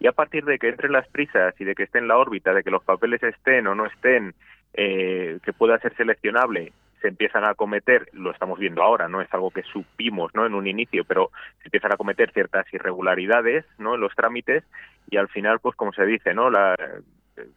y 0.00 0.06
a 0.06 0.12
partir 0.12 0.46
de 0.46 0.58
que 0.58 0.70
entren 0.70 0.92
las 0.92 1.06
prisas 1.08 1.54
y 1.60 1.64
de 1.64 1.74
que 1.74 1.82
esté 1.82 1.98
en 1.98 2.08
la 2.08 2.16
órbita, 2.16 2.54
de 2.54 2.62
que 2.62 2.70
los 2.70 2.82
papeles 2.82 3.22
estén 3.22 3.66
o 3.66 3.74
no 3.74 3.84
estén, 3.84 4.34
eh, 4.72 5.38
que 5.44 5.52
pueda 5.52 5.78
ser 5.78 5.94
seleccionable, 5.94 6.72
se 7.02 7.08
empiezan 7.08 7.44
a 7.44 7.54
cometer, 7.54 8.08
lo 8.14 8.30
estamos 8.30 8.58
viendo 8.58 8.82
ahora, 8.82 9.08
no 9.08 9.20
es 9.20 9.28
algo 9.34 9.50
que 9.50 9.62
supimos 9.62 10.34
¿no? 10.34 10.46
en 10.46 10.54
un 10.54 10.66
inicio, 10.66 11.04
pero 11.04 11.30
se 11.58 11.66
empiezan 11.66 11.92
a 11.92 11.98
cometer 11.98 12.32
ciertas 12.32 12.64
irregularidades 12.72 13.66
¿no? 13.76 13.94
en 13.94 14.00
los 14.00 14.14
trámites 14.14 14.64
y 15.10 15.18
al 15.18 15.28
final, 15.28 15.60
pues 15.60 15.76
como 15.76 15.92
se 15.92 16.06
dice, 16.06 16.32
¿no? 16.32 16.48
La, 16.48 16.74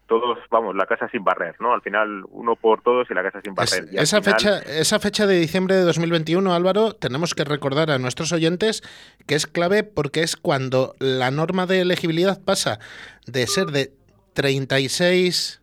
todos, 0.08 0.40
vamos, 0.50 0.76
la 0.76 0.86
casa 0.86 1.08
sin 1.10 1.24
barrer, 1.24 1.56
¿no? 1.60 1.74
Al 1.74 1.82
final, 1.82 2.24
uno 2.30 2.56
por 2.56 2.82
todos 2.82 3.10
y 3.10 3.14
la 3.14 3.24
casa 3.24 3.42
sin 3.44 3.54
barrer. 3.56 3.86
Es, 3.92 4.02
esa, 4.02 4.22
final... 4.22 4.40
fecha, 4.40 4.60
esa 4.60 5.00
fecha 5.00 5.28
de 5.28 5.40
diciembre 5.40 5.76
de 5.76 5.84
2021, 5.84 6.54
Álvaro, 6.54 6.94
tenemos 6.94 7.34
que 7.34 7.44
recordar 7.44 7.92
a 7.92 8.00
nuestros 8.00 8.32
oyentes 8.32 8.84
que 9.28 9.36
es 9.36 9.48
clave 9.48 9.84
porque 9.84 10.22
es 10.22 10.36
cuando 10.36 10.96
la 11.00 11.32
norma 11.32 11.66
de 11.66 11.82
elegibilidad 11.82 12.42
pasa 12.44 12.80
de 13.26 13.48
ser 13.48 13.68
de 13.68 13.94
36 14.34 15.62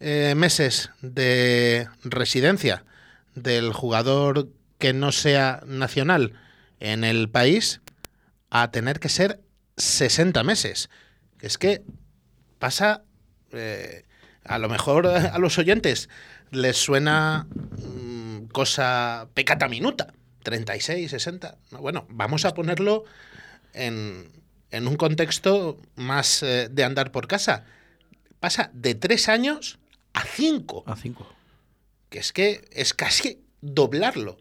eh, 0.00 0.34
meses 0.36 0.90
de 1.02 1.88
residencia 2.04 2.84
del 3.34 3.72
jugador 3.72 4.48
que 4.78 4.92
no 4.92 5.12
sea 5.12 5.60
nacional 5.66 6.34
en 6.80 7.04
el 7.04 7.28
país 7.28 7.80
a 8.50 8.70
tener 8.70 9.00
que 9.00 9.08
ser 9.08 9.40
60 9.76 10.42
meses. 10.44 10.88
Es 11.40 11.58
que 11.58 11.82
pasa, 12.58 13.02
eh, 13.52 14.04
a 14.44 14.58
lo 14.58 14.68
mejor 14.68 15.06
a 15.06 15.38
los 15.38 15.58
oyentes 15.58 16.08
les 16.50 16.76
suena 16.76 17.46
mmm, 17.50 18.46
cosa 18.52 19.28
pecata 19.34 19.68
minuta, 19.68 20.14
36, 20.42 21.10
60. 21.10 21.58
Bueno, 21.80 22.06
vamos 22.10 22.44
a 22.44 22.54
ponerlo 22.54 23.04
en, 23.74 24.30
en 24.70 24.88
un 24.88 24.96
contexto 24.96 25.80
más 25.96 26.42
eh, 26.42 26.68
de 26.70 26.84
andar 26.84 27.12
por 27.12 27.26
casa. 27.26 27.64
Pasa 28.40 28.70
de 28.72 28.94
tres 28.94 29.28
años 29.28 29.78
a 30.14 30.22
cinco. 30.22 30.84
A 30.86 30.96
cinco 30.96 31.38
que 32.08 32.18
es 32.18 32.32
que 32.32 32.68
es 32.72 32.94
casi 32.94 33.40
doblarlo. 33.60 34.38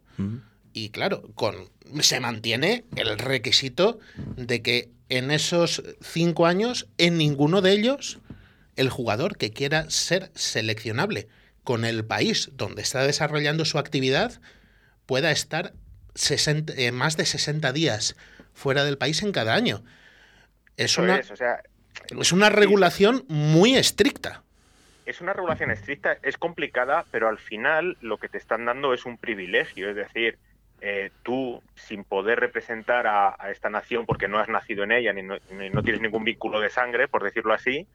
Y 0.73 0.89
claro, 0.89 1.29
con, 1.35 1.55
se 2.01 2.19
mantiene 2.19 2.85
el 2.95 3.17
requisito 3.17 3.99
de 4.35 4.61
que 4.61 4.89
en 5.09 5.31
esos 5.31 5.83
cinco 6.01 6.45
años, 6.45 6.87
en 6.97 7.17
ninguno 7.17 7.61
de 7.61 7.73
ellos, 7.73 8.19
el 8.77 8.89
jugador 8.89 9.37
que 9.37 9.51
quiera 9.51 9.89
ser 9.89 10.31
seleccionable 10.35 11.27
con 11.63 11.83
el 11.83 12.05
país 12.05 12.51
donde 12.53 12.81
está 12.81 13.03
desarrollando 13.03 13.65
su 13.65 13.77
actividad 13.77 14.39
pueda 15.05 15.31
estar 15.31 15.73
60, 16.15 16.73
eh, 16.77 16.91
más 16.91 17.17
de 17.17 17.25
60 17.25 17.73
días 17.73 18.15
fuera 18.53 18.85
del 18.85 18.97
país 18.97 19.21
en 19.21 19.31
cada 19.31 19.53
año. 19.53 19.83
Es, 20.77 20.97
una, 20.97 21.17
es, 21.17 21.31
o 21.31 21.35
sea, 21.35 21.61
es 22.17 22.31
una 22.31 22.49
regulación 22.49 23.25
muy 23.27 23.75
estricta. 23.75 24.43
Es 25.05 25.21
una 25.21 25.33
regulación 25.33 25.71
estricta, 25.71 26.17
es 26.21 26.37
complicada, 26.37 27.05
pero 27.11 27.29
al 27.29 27.37
final 27.37 27.97
lo 28.01 28.17
que 28.17 28.29
te 28.29 28.37
están 28.37 28.65
dando 28.65 28.93
es 28.93 29.05
un 29.05 29.17
privilegio, 29.17 29.89
es 29.89 29.95
decir, 29.95 30.37
eh, 30.81 31.11
tú 31.23 31.63
sin 31.75 32.03
poder 32.03 32.39
representar 32.39 33.07
a, 33.07 33.35
a, 33.39 33.49
esta 33.49 33.69
nación 33.69 34.05
porque 34.05 34.27
no 34.27 34.37
has 34.37 34.47
nacido 34.47 34.83
en 34.83 34.91
ella 34.91 35.11
ni 35.11 35.23
no, 35.23 35.37
ni 35.51 35.71
no, 35.71 35.81
tienes 35.81 36.01
ningún 36.01 36.23
vínculo 36.23 36.59
de 36.59 36.69
sangre, 36.69 37.07
por 37.07 37.23
decirlo 37.23 37.53
así, 37.53 37.87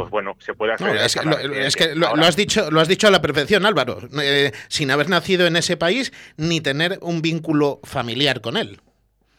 pues 0.00 0.10
bueno, 0.10 0.36
se 0.38 0.54
puede 0.54 0.72
hacer. 0.72 0.86
No, 0.86 0.94
es, 0.94 1.14
que, 1.14 1.24
lo, 1.24 1.36
es 1.38 1.76
que 1.76 1.94
lo, 1.94 2.16
lo, 2.16 2.24
has 2.24 2.36
dicho, 2.36 2.70
lo 2.70 2.80
has 2.80 2.88
dicho 2.88 3.06
a 3.06 3.10
la 3.10 3.20
perfección, 3.20 3.66
Álvaro, 3.66 3.98
eh, 4.22 4.52
sin 4.68 4.90
haber 4.90 5.08
nacido 5.08 5.46
en 5.46 5.56
ese 5.56 5.76
país 5.76 6.12
ni 6.36 6.60
tener 6.60 6.98
un 7.02 7.20
vínculo 7.22 7.80
familiar 7.84 8.40
con 8.40 8.56
él. 8.56 8.80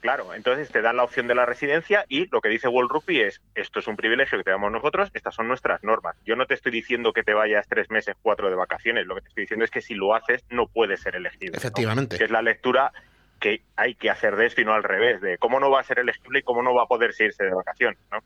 Claro, 0.02 0.34
entonces 0.34 0.70
te 0.70 0.82
dan 0.82 0.98
la 0.98 1.04
opción 1.04 1.28
de 1.28 1.36
la 1.36 1.46
residencia 1.46 2.06
y 2.10 2.28
lo 2.32 2.42
que 2.42 2.50
dice 2.50 2.68
World 2.68 2.92
Rugby 2.92 3.22
es, 3.22 3.40
esto 3.54 3.80
es 3.80 3.88
un 3.88 3.96
privilegio 3.96 4.38
que 4.38 4.44
tenemos 4.44 4.72
nosotros, 4.72 5.12
estas 5.14 5.36
son 5.36 5.48
nuestras 5.48 5.84
normas. 5.84 6.16
Yo 6.26 6.36
no 6.36 6.48
te 6.48 6.56
estoy 6.56 6.72
diciendo 6.72 7.14
que 7.14 7.22
te 7.22 7.36
vayas 7.36 7.68
tres 7.68 7.90
meses, 7.92 8.16
cuatro 8.22 8.50
de 8.50 8.56
vacaciones, 8.56 9.06
lo 9.06 9.16
que 9.16 9.22
te 9.22 9.28
estoy 9.30 9.44
diciendo 9.44 9.64
es 9.64 9.72
que 9.72 9.82
si 9.82 9.94
lo 9.94 10.16
haces 10.16 10.44
no 10.50 10.66
puedes 10.68 11.02
ser 11.02 11.16
elegible. 11.16 11.56
Efectivamente. 11.56 12.16
¿no? 12.16 12.18
Que 12.18 12.26
es 12.26 12.32
la 12.32 12.42
lectura 12.42 12.92
que 13.40 13.62
hay 13.76 13.94
que 13.94 14.10
hacer 14.10 14.36
de 14.38 14.48
esto 14.48 14.62
y 14.62 14.66
no 14.66 14.74
al 14.74 14.84
revés, 14.84 15.22
de 15.22 15.38
cómo 15.38 15.60
no 15.60 15.70
va 15.70 15.82
a 15.82 15.84
ser 15.84 16.00
elegible 16.00 16.40
y 16.40 16.44
cómo 16.44 16.64
no 16.64 16.74
va 16.74 16.84
a 16.84 16.88
poder 16.88 17.12
irse 17.20 17.44
de 17.44 17.54
vacaciones, 17.54 18.00
¿no? 18.12 18.20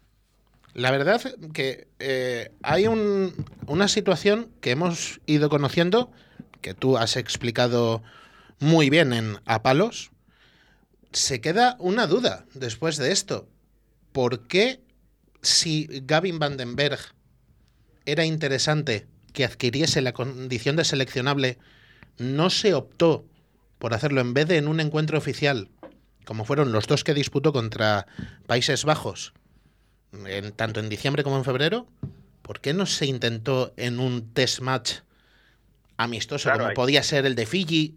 La 0.75 0.91
verdad 0.91 1.21
que 1.53 1.87
eh, 1.99 2.51
hay 2.61 2.87
un, 2.87 3.33
una 3.65 3.87
situación 3.87 4.51
que 4.59 4.71
hemos 4.71 5.21
ido 5.25 5.47
conociendo, 5.47 6.11
que 6.59 6.73
tú 6.73 6.97
has 6.97 7.15
explicado 7.15 8.03
muy 8.59 8.89
bien 8.89 9.13
en 9.13 9.37
A 9.45 9.63
Palos, 9.63 10.11
se 11.13 11.39
queda 11.39 11.77
una 11.79 12.07
duda 12.07 12.45
después 12.53 12.97
de 12.97 13.13
esto. 13.13 13.47
¿Por 14.11 14.47
qué 14.47 14.81
si 15.41 15.87
Gavin 16.03 16.39
Vandenberg 16.39 16.99
era 18.05 18.25
interesante 18.25 19.07
que 19.31 19.45
adquiriese 19.45 20.01
la 20.01 20.11
condición 20.11 20.75
de 20.75 20.83
seleccionable, 20.83 21.57
no 22.17 22.49
se 22.49 22.73
optó 22.73 23.25
por 23.79 23.93
hacerlo 23.93 24.19
en 24.19 24.33
vez 24.33 24.49
de 24.49 24.57
en 24.57 24.67
un 24.67 24.81
encuentro 24.81 25.17
oficial, 25.17 25.69
como 26.25 26.43
fueron 26.43 26.73
los 26.73 26.85
dos 26.85 27.05
que 27.05 27.13
disputó 27.13 27.53
contra 27.53 28.07
Países 28.45 28.83
Bajos, 28.83 29.31
en, 30.27 30.51
tanto 30.51 30.79
en 30.79 30.89
diciembre 30.89 31.23
como 31.23 31.37
en 31.37 31.43
febrero? 31.43 31.87
¿Por 32.41 32.59
qué 32.59 32.73
no 32.73 32.85
se 32.85 33.05
intentó 33.05 33.73
en 33.77 33.99
un 33.99 34.33
test 34.33 34.59
match 34.59 34.99
amistoso 35.97 36.49
claro, 36.49 36.65
como 36.65 36.73
podía 36.73 37.01
ser 37.03 37.25
el 37.25 37.35
de 37.35 37.45
Fiji? 37.45 37.95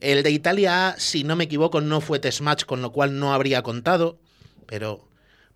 El 0.00 0.22
de 0.22 0.30
Italia, 0.30 0.94
si 0.98 1.24
no 1.24 1.36
me 1.36 1.44
equivoco, 1.44 1.80
no 1.80 2.00
fue 2.00 2.18
test 2.18 2.40
match, 2.40 2.64
con 2.64 2.82
lo 2.82 2.90
cual 2.90 3.18
no 3.18 3.34
habría 3.34 3.62
contado. 3.62 4.18
Pero, 4.66 5.06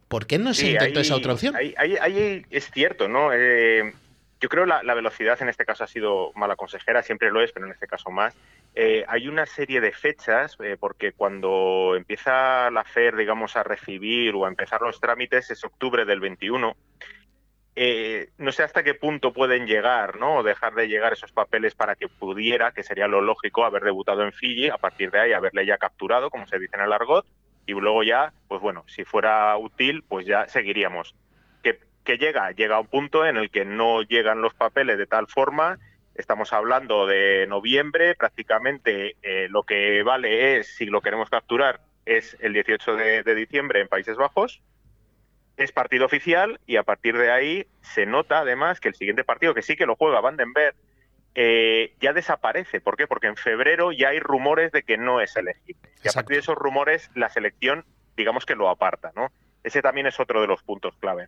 ¿por 0.08 0.26
qué 0.26 0.38
no 0.38 0.52
se 0.54 0.62
sí, 0.62 0.70
intentó 0.72 1.00
ahí, 1.00 1.06
esa 1.06 1.16
otra 1.16 1.32
opción? 1.32 1.56
Ahí, 1.56 1.74
ahí, 1.78 2.44
es 2.50 2.70
cierto, 2.70 3.08
¿no? 3.08 3.32
Eh, 3.32 3.94
yo 4.44 4.50
creo 4.50 4.66
la, 4.66 4.82
la 4.82 4.92
velocidad 4.92 5.40
en 5.40 5.48
este 5.48 5.64
caso 5.64 5.84
ha 5.84 5.86
sido 5.86 6.30
mala 6.34 6.54
consejera, 6.54 7.02
siempre 7.02 7.30
lo 7.30 7.40
es, 7.40 7.50
pero 7.50 7.64
en 7.64 7.72
este 7.72 7.86
caso 7.86 8.10
más. 8.10 8.36
Eh, 8.74 9.02
hay 9.08 9.26
una 9.26 9.46
serie 9.46 9.80
de 9.80 9.90
fechas, 9.90 10.58
eh, 10.62 10.76
porque 10.78 11.12
cuando 11.12 11.94
empieza 11.96 12.70
la 12.70 12.84
FER, 12.84 13.16
digamos, 13.16 13.56
a 13.56 13.62
recibir 13.62 14.34
o 14.34 14.44
a 14.44 14.48
empezar 14.48 14.82
los 14.82 15.00
trámites 15.00 15.50
es 15.50 15.64
octubre 15.64 16.04
del 16.04 16.20
21. 16.20 16.76
Eh, 17.74 18.32
no 18.36 18.52
sé 18.52 18.64
hasta 18.64 18.82
qué 18.82 18.92
punto 18.92 19.32
pueden 19.32 19.66
llegar, 19.66 20.18
¿no? 20.18 20.36
O 20.36 20.42
dejar 20.42 20.74
de 20.74 20.88
llegar 20.88 21.14
esos 21.14 21.32
papeles 21.32 21.74
para 21.74 21.96
que 21.96 22.08
pudiera, 22.08 22.72
que 22.72 22.82
sería 22.82 23.08
lo 23.08 23.22
lógico, 23.22 23.64
haber 23.64 23.82
debutado 23.82 24.24
en 24.24 24.34
Fiji, 24.34 24.68
a 24.68 24.76
partir 24.76 25.10
de 25.10 25.20
ahí 25.20 25.32
haberle 25.32 25.64
ya 25.64 25.78
capturado, 25.78 26.28
como 26.28 26.46
se 26.46 26.58
dice 26.58 26.76
en 26.76 26.82
el 26.82 26.92
argot, 26.92 27.24
y 27.64 27.72
luego 27.72 28.02
ya, 28.02 28.34
pues 28.48 28.60
bueno, 28.60 28.84
si 28.88 29.04
fuera 29.04 29.56
útil, 29.56 30.04
pues 30.06 30.26
ya 30.26 30.46
seguiríamos. 30.48 31.14
¿Qué, 32.04 32.18
qué 32.18 32.24
llega? 32.24 32.50
Llega 32.52 32.76
a 32.76 32.80
un 32.80 32.86
punto 32.86 33.26
en 33.26 33.36
el 33.36 33.50
que 33.50 33.64
no 33.64 34.02
llegan 34.02 34.42
los 34.42 34.54
papeles 34.54 34.98
de 34.98 35.06
tal 35.06 35.26
forma 35.26 35.78
Estamos 36.14 36.52
hablando 36.52 37.06
de 37.06 37.46
noviembre, 37.48 38.14
prácticamente 38.14 39.16
eh, 39.22 39.48
lo 39.50 39.64
que 39.64 40.02
vale 40.04 40.58
es, 40.58 40.76
si 40.76 40.86
lo 40.86 41.00
queremos 41.00 41.28
capturar, 41.28 41.80
es 42.06 42.36
el 42.40 42.52
18 42.52 42.94
de, 42.96 43.34
diciembre 43.34 43.80
en 43.80 43.88
Países 43.88 44.16
Bajos. 44.16 44.62
Es 45.56 45.72
partido 45.72 46.06
oficial 46.06 46.60
y 46.66 46.76
a 46.76 46.84
partir 46.84 47.16
de 47.18 47.32
ahí 47.32 47.66
se 47.80 48.06
nota 48.06 48.40
además 48.40 48.78
que 48.78 48.88
el 48.88 48.94
siguiente 48.94 49.24
partido, 49.24 49.54
que 49.54 49.62
sí 49.62 49.76
que 49.76 49.86
lo 49.86 49.96
juega 49.96 50.20
Vandenberg, 50.20 50.76
eh, 51.34 51.94
ya 52.00 52.12
desaparece. 52.12 52.80
¿Por 52.80 52.96
qué? 52.96 53.08
Porque 53.08 53.26
en 53.26 53.36
febrero 53.36 53.90
ya 53.90 54.10
hay 54.10 54.20
rumores 54.20 54.70
de 54.70 54.84
que 54.84 54.96
no 54.96 55.20
es 55.20 55.34
elegible. 55.36 55.90
Y 56.04 56.08
a 56.08 56.12
partir 56.12 56.36
de 56.36 56.40
esos 56.40 56.54
rumores 56.54 57.10
la 57.16 57.28
selección, 57.28 57.84
digamos 58.16 58.46
que 58.46 58.54
lo 58.54 58.68
aparta, 58.68 59.10
¿no? 59.16 59.32
Ese 59.64 59.82
también 59.82 60.06
es 60.06 60.20
otro 60.20 60.40
de 60.40 60.46
los 60.46 60.62
puntos 60.62 60.94
clave. 61.00 61.26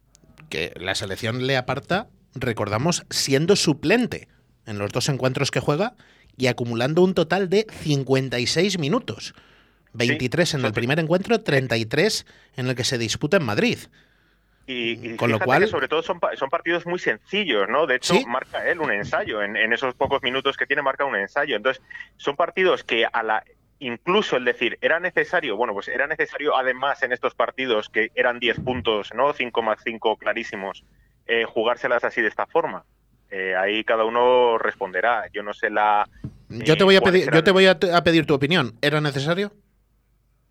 Que 0.49 0.73
la 0.77 0.95
selección 0.95 1.47
le 1.47 1.57
aparta, 1.57 2.09
recordamos, 2.35 3.05
siendo 3.11 3.57
suplente 3.57 4.29
en 4.67 4.79
los 4.79 4.91
dos 4.93 5.09
encuentros 5.09 5.51
que 5.51 5.61
juega 5.61 5.95
y 6.37 6.49
acumulando 6.49 7.03
un 7.03 7.15
total 7.15 7.49
de 7.49 7.67
56 7.71 8.79
minutos. 8.79 9.35
23 9.95 10.55
en 10.55 10.65
el 10.65 10.73
primer 10.73 10.99
encuentro, 10.99 11.41
33 11.41 12.27
en 12.57 12.67
el 12.69 12.75
que 12.75 12.85
se 12.85 12.99
disputa 12.99 13.39
en 13.39 13.45
Madrid. 13.45 13.79
Y, 14.69 15.15
con 15.17 15.31
lo 15.31 15.39
cual 15.39 15.69
sobre 15.69 15.87
todo 15.87 16.03
son, 16.03 16.19
son 16.35 16.51
partidos 16.51 16.87
muy 16.87 16.99
sencillos 16.99 17.69
no 17.69 17.87
de 17.87 17.95
hecho 17.95 18.15
marca 18.27 18.69
él 18.69 18.81
un 18.81 18.91
ensayo 18.91 19.41
en, 19.41 19.57
en, 19.57 19.73
esos 19.73 19.95
pocos 19.95 20.25
minutos 20.25 20.57
que 20.57 20.67
tiene 20.67 20.83
marca 20.83 21.05
un 21.05 21.15
ensayo 21.15 21.55
entonces 21.55 21.81
son 22.17 22.35
partidos 22.35 22.83
que 22.83 23.07
a 23.07 23.23
la 23.23 23.45
incluso 23.79 24.37
el 24.37 24.45
decir 24.45 24.79
era 24.81 25.01
necesario 25.01 25.57
bueno 25.57 25.75
pues 25.75 25.89
era 25.89 26.07
necesario 26.07 26.57
además 26.57 27.03
en 27.03 27.13
estos 27.13 27.35
partidos 27.35 27.89
que 27.89 28.11
eran 28.15 28.39
10 28.39 28.61
puntos 28.61 29.13
no 29.15 29.33
5 29.33 29.63
más 29.63 29.81
5 29.85 30.17
clarísimos 30.17 30.85
eh, 31.27 31.45
jugárselas 31.45 32.05
así 32.05 32.23
de 32.23 32.29
esta 32.29 32.47
forma 32.47 32.85
eh, 33.31 33.55
ahí 33.57 33.85
cada 33.85 34.05
uno 34.05 34.59
responderá. 34.59 35.25
Yo 35.33 35.43
no 35.43 35.53
sé 35.53 35.71
la. 35.71 36.09
yo 36.49 36.77
te 36.77 36.85
voy 36.85 36.97
a 36.97 37.01
pedir, 37.01 37.29
yo 37.33 37.43
te 37.43 37.51
voy 37.51 37.67
a, 37.67 37.79
pedir 37.79 38.27
tu 38.27 38.35
opinión. 38.35 38.77
¿Era 38.81 39.01
necesario? 39.01 39.53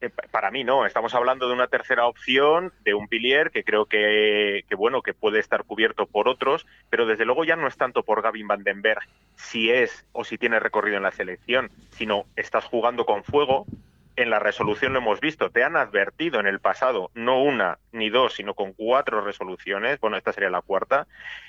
Eh, 0.02 0.10
para 0.32 0.52
mí 0.52 0.64
no. 0.64 0.86
Estamos 0.86 1.14
hablando 1.16 1.48
de 1.48 1.54
una 1.54 1.68
tercera 1.68 2.06
opción, 2.06 2.74
de 2.84 2.94
un 2.94 3.08
pilier 3.08 3.52
que 3.52 3.64
creo 3.64 3.86
que, 3.86 4.64
que, 4.68 4.76
bueno 4.76 5.02
que 5.02 5.14
puede 5.14 5.40
estar 5.40 5.64
cubierto 5.64 6.06
por 6.06 6.28
otros, 6.28 6.66
pero 6.90 7.06
desde 7.06 7.26
luego 7.26 7.44
ya 7.44 7.56
no 7.56 7.68
es 7.68 7.78
tanto 7.78 8.04
por 8.04 8.22
Gavin 8.22 8.48
Vandenberg 8.48 9.00
si 9.36 9.72
es 9.72 10.06
o 10.12 10.24
si 10.24 10.38
tiene 10.38 10.60
recorrido 10.60 10.98
en 10.98 11.04
la 11.04 11.12
selección, 11.12 11.72
sino 11.92 12.26
estás 12.36 12.66
jugando 12.66 13.06
con 13.06 13.24
fuego 13.24 13.66
en 14.16 14.30
la 14.30 14.40
resolución 14.40 14.94
lo 14.94 15.00
hemos 15.00 15.20
visto, 15.20 15.50
te 15.50 15.64
han 15.64 15.76
advertido 15.76 16.40
en 16.40 16.48
el 16.48 16.60
pasado, 16.60 17.12
no 17.14 17.42
una 17.42 17.80
ni 17.92 18.10
dos, 18.10 18.36
sino 18.36 18.54
con 18.54 18.74
cuatro 18.74 19.22
resoluciones, 19.22 20.00
bueno, 20.00 20.18
esta 20.18 20.32
sería 20.32 20.50
la 20.50 20.62
cuarta, 20.62 21.08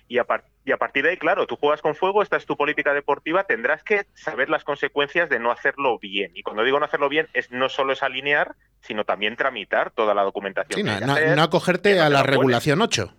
y 0.08 0.18
a, 0.18 0.26
y 0.64 0.72
a 0.72 0.76
partir 0.76 1.04
de 1.04 1.10
ahí, 1.10 1.16
claro, 1.16 1.46
tú 1.46 1.56
juegas 1.56 1.80
con 1.80 1.94
fuego, 1.94 2.22
esta 2.22 2.36
es 2.36 2.46
tu 2.46 2.56
política 2.56 2.92
deportiva, 2.92 3.44
tendrás 3.44 3.82
que 3.82 4.06
saber 4.14 4.50
las 4.50 4.64
consecuencias 4.64 5.28
de 5.28 5.38
no 5.38 5.50
hacerlo 5.50 5.98
bien. 5.98 6.32
Y 6.34 6.42
cuando 6.42 6.64
digo 6.64 6.78
no 6.78 6.86
hacerlo 6.86 7.08
bien, 7.08 7.28
es 7.34 7.50
no 7.50 7.68
solo 7.68 7.92
es 7.92 8.02
alinear, 8.02 8.56
sino 8.80 9.04
también 9.04 9.36
tramitar 9.36 9.90
toda 9.90 10.14
la 10.14 10.22
documentación. 10.22 10.80
Sí, 10.80 11.04
no, 11.36 11.42
acogerte 11.42 12.00
a 12.00 12.10
la 12.10 12.22
regulación 12.22 12.82
8, 12.82 13.14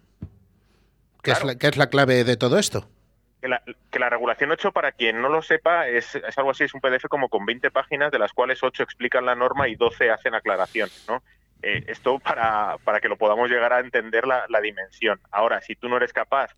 que, 1.23 1.31
es 1.31 1.39
que 1.57 1.67
es 1.67 1.77
la 1.77 1.89
clave 1.89 2.23
de 2.23 2.37
todo 2.37 2.57
esto 2.57 2.89
que 3.89 3.99
la, 3.99 4.09
regulación 4.09 4.51
8, 4.51 4.71
para 4.71 4.91
quien 4.91 5.21
no 5.21 5.29
lo 5.29 5.41
sepa, 5.41 5.87
es, 5.87 6.19
algo 6.35 6.51
así, 6.51 6.63
es 6.63 6.73
un 6.73 6.81
PDF 6.81 7.07
como 7.09 7.29
con 7.29 7.45
20 7.45 7.71
páginas, 7.71 8.11
de 8.11 8.19
las 8.19 8.33
cuales 8.33 8.63
8 8.63 8.83
explican 8.83 9.25
la 9.25 9.35
norma 9.35 9.67
y 9.67 9.75
12 9.75 10.11
hacen 10.11 10.35
aclaraciones, 10.35 11.05
¿no? 11.07 11.23
Eh, 11.61 11.83
esto 11.87 12.19
para, 12.19 12.77
para 12.83 12.99
que 12.99 13.09
lo 13.09 13.17
podamos 13.17 13.49
llegar 13.49 13.73
a 13.73 13.79
entender 13.79 14.27
la, 14.27 14.45
dimensión. 14.61 15.19
Ahora, 15.31 15.61
si 15.61 15.75
tú 15.75 15.89
no 15.89 15.97
eres 15.97 16.13
capaz 16.13 16.55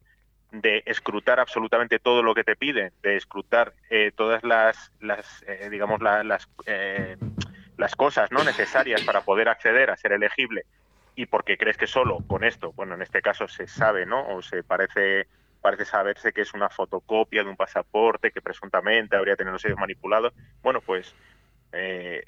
de 0.51 0.83
escrutar 0.85 1.39
absolutamente 1.39 1.99
todo 1.99 2.23
lo 2.23 2.33
que 2.33 2.43
te 2.43 2.55
piden, 2.55 2.91
de 3.01 3.15
escrutar 3.15 3.73
eh, 3.89 4.11
todas 4.15 4.43
las, 4.43 4.91
las 4.99 5.43
eh, 5.47 5.69
digamos, 5.69 6.01
las, 6.01 6.25
las 7.77 7.95
cosas 7.95 8.31
no 8.31 8.43
necesarias 8.43 9.03
para 9.03 9.21
poder 9.21 9.47
acceder 9.47 9.89
a 9.89 9.95
ser 9.95 10.11
elegible 10.11 10.65
y 11.19 11.25
porque 11.25 11.57
crees 11.57 11.75
que 11.75 11.85
solo 11.85 12.19
con 12.27 12.45
esto, 12.45 12.71
bueno, 12.73 12.95
en 12.95 13.01
este 13.01 13.21
caso 13.21 13.47
se 13.49 13.67
sabe, 13.67 14.05
¿no? 14.05 14.25
O 14.29 14.41
se 14.41 14.63
parece 14.63 15.27
parece 15.61 15.85
saberse 15.85 16.31
que 16.33 16.41
es 16.41 16.53
una 16.53 16.69
fotocopia 16.69 17.43
de 17.43 17.49
un 17.49 17.57
pasaporte 17.57 18.31
que 18.31 18.41
presuntamente 18.41 19.15
habría 19.15 19.35
tenido 19.35 19.59
sellos 19.59 19.77
manipulados. 19.77 20.33
Bueno, 20.61 20.81
pues 20.81 21.13
eh, 21.71 22.23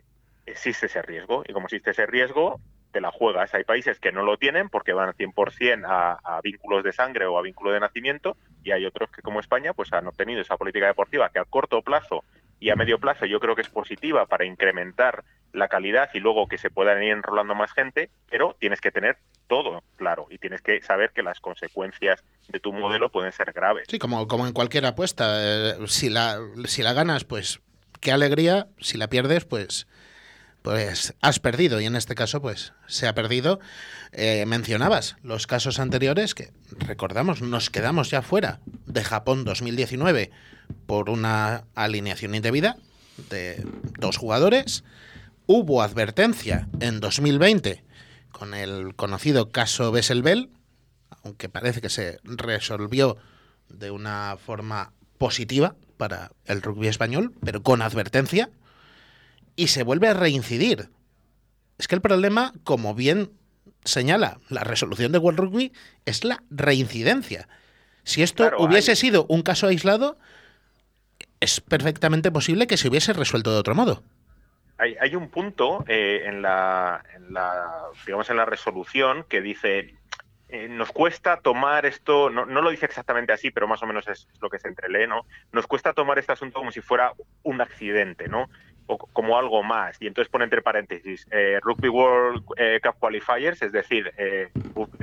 existe 0.45 0.87
ese 0.87 1.01
riesgo 1.01 1.43
y 1.47 1.53
como 1.53 1.67
existe 1.67 1.91
ese 1.91 2.05
riesgo, 2.05 2.59
te 2.91 3.01
la 3.01 3.11
juegas. 3.11 3.53
Hay 3.53 3.63
países 3.63 3.99
que 3.99 4.11
no 4.11 4.23
lo 4.23 4.37
tienen 4.37 4.69
porque 4.69 4.93
van 4.93 5.13
100% 5.13 5.85
a, 5.87 6.19
a 6.23 6.41
vínculos 6.41 6.83
de 6.83 6.91
sangre 6.91 7.25
o 7.25 7.37
a 7.37 7.41
vínculo 7.41 7.71
de 7.71 7.79
nacimiento 7.79 8.37
y 8.63 8.71
hay 8.71 8.85
otros 8.85 9.09
que 9.11 9.21
como 9.21 9.39
España 9.39 9.73
pues 9.73 9.91
han 9.93 10.07
obtenido 10.07 10.41
esa 10.41 10.57
política 10.57 10.87
deportiva 10.87 11.29
que 11.29 11.39
a 11.39 11.45
corto 11.45 11.81
plazo 11.81 12.23
y 12.59 12.69
a 12.69 12.75
medio 12.75 12.99
plazo 12.99 13.25
yo 13.25 13.39
creo 13.39 13.55
que 13.55 13.63
es 13.63 13.69
positiva 13.69 14.27
para 14.27 14.45
incrementar 14.45 15.23
la 15.53 15.67
calidad 15.67 16.09
y 16.13 16.19
luego 16.19 16.47
que 16.47 16.57
se 16.57 16.69
puedan 16.69 17.03
ir 17.03 17.11
enrolando 17.11 17.55
más 17.55 17.73
gente, 17.73 18.09
pero 18.29 18.55
tienes 18.59 18.79
que 18.79 18.91
tener 18.91 19.17
todo 19.47 19.83
claro 19.97 20.27
y 20.29 20.37
tienes 20.37 20.61
que 20.61 20.81
saber 20.81 21.11
que 21.11 21.23
las 21.23 21.39
consecuencias 21.39 22.23
de 22.47 22.59
tu 22.59 22.71
modelo 22.71 23.11
pueden 23.11 23.31
ser 23.31 23.51
graves. 23.51 23.87
Sí, 23.89 23.99
como, 23.99 24.27
como 24.27 24.47
en 24.47 24.53
cualquier 24.53 24.85
apuesta. 24.85 25.39
Eh, 25.39 25.87
si, 25.87 26.09
la, 26.09 26.39
si 26.65 26.83
la 26.83 26.93
ganas, 26.93 27.25
pues 27.25 27.61
qué 27.99 28.11
alegría. 28.11 28.67
Si 28.79 28.97
la 28.97 29.07
pierdes, 29.07 29.43
pues 29.45 29.87
pues 30.61 31.13
has 31.21 31.39
perdido 31.39 31.81
y 31.81 31.85
en 31.85 31.95
este 31.95 32.15
caso 32.15 32.41
pues 32.41 32.73
se 32.87 33.07
ha 33.07 33.15
perdido. 33.15 33.59
Eh, 34.11 34.45
mencionabas 34.45 35.15
los 35.23 35.47
casos 35.47 35.79
anteriores 35.79 36.35
que 36.35 36.51
recordamos 36.77 37.41
nos 37.41 37.69
quedamos 37.69 38.09
ya 38.09 38.21
fuera 38.21 38.59
de 38.85 39.03
Japón 39.03 39.43
2019 39.43 40.31
por 40.85 41.09
una 41.09 41.65
alineación 41.75 42.35
indebida 42.35 42.77
de 43.29 43.65
dos 43.99 44.17
jugadores. 44.17 44.83
Hubo 45.47 45.81
advertencia 45.81 46.67
en 46.79 46.99
2020 46.99 47.83
con 48.31 48.53
el 48.53 48.95
conocido 48.95 49.49
caso 49.49 49.91
Besselbel, 49.91 50.49
aunque 51.23 51.49
parece 51.49 51.81
que 51.81 51.89
se 51.89 52.19
resolvió 52.23 53.17
de 53.69 53.91
una 53.91 54.37
forma 54.43 54.93
positiva 55.17 55.75
para 55.97 56.31
el 56.45 56.61
rugby 56.61 56.87
español, 56.87 57.33
pero 57.43 57.61
con 57.61 57.81
advertencia, 57.81 58.49
y 59.55 59.67
se 59.67 59.83
vuelve 59.83 60.07
a 60.07 60.13
reincidir. 60.13 60.89
Es 61.77 61.87
que 61.87 61.95
el 61.95 62.01
problema, 62.01 62.53
como 62.63 62.93
bien 62.93 63.31
señala 63.83 64.39
la 64.49 64.63
resolución 64.63 65.11
de 65.11 65.17
World 65.17 65.39
Rugby, 65.39 65.73
es 66.05 66.23
la 66.23 66.43
reincidencia. 66.49 67.47
Si 68.03 68.23
esto 68.23 68.51
hubiese 68.57 68.95
sido 68.95 69.25
un 69.29 69.41
caso 69.41 69.67
aislado, 69.67 70.17
es 71.39 71.61
perfectamente 71.61 72.31
posible 72.31 72.67
que 72.67 72.77
se 72.77 72.87
hubiese 72.87 73.13
resuelto 73.13 73.51
de 73.51 73.57
otro 73.57 73.75
modo. 73.75 74.03
Hay, 74.77 75.15
un 75.15 75.29
punto 75.29 75.85
eh, 75.87 76.23
en, 76.25 76.41
la, 76.41 77.03
digamos, 78.03 78.27
en 78.31 78.37
la 78.37 78.45
resolución 78.45 79.25
que 79.29 79.39
dice 79.39 79.93
eh, 80.53 80.67
nos 80.67 80.91
cuesta 80.91 81.37
tomar 81.37 81.85
esto, 81.85 82.29
no, 82.29 82.45
lo 82.45 82.69
dice 82.71 82.85
exactamente 82.85 83.31
así, 83.31 83.51
pero 83.51 83.69
más 83.69 83.81
o 83.83 83.87
menos 83.87 84.05
es, 84.09 84.27
lo 84.41 84.49
que 84.49 84.59
se 84.59 84.67
entrelee, 84.67 85.07
¿no? 85.07 85.25
Nos 85.53 85.65
cuesta 85.65 85.93
tomar 85.93 86.19
este 86.19 86.33
asunto 86.33 86.59
como 86.59 86.73
si 86.73 86.81
fuera 86.81 87.13
un 87.43 87.61
accidente, 87.61 88.27
¿no? 88.27 88.49
O 88.87 88.97
como 88.97 89.37
algo 89.37 89.63
más. 89.63 90.01
Y 90.01 90.07
entonces 90.07 90.29
pone 90.29 90.43
entre 90.43 90.61
paréntesis 90.61 91.25
eh, 91.31 91.59
Rugby 91.61 91.89
World 91.89 92.43
Cup 92.45 92.95
Qualifiers, 92.99 93.61
es 93.61 93.71
decir, 93.71 94.11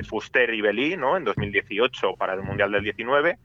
Fuster 0.08 0.52
y 0.52 0.60
Belí, 0.60 0.96
¿no? 0.96 1.16
En 1.16 1.24
2018 1.24 2.14
para 2.16 2.34
el 2.34 2.42
Mundial 2.42 2.72
del 2.72 2.84
19 2.84 3.38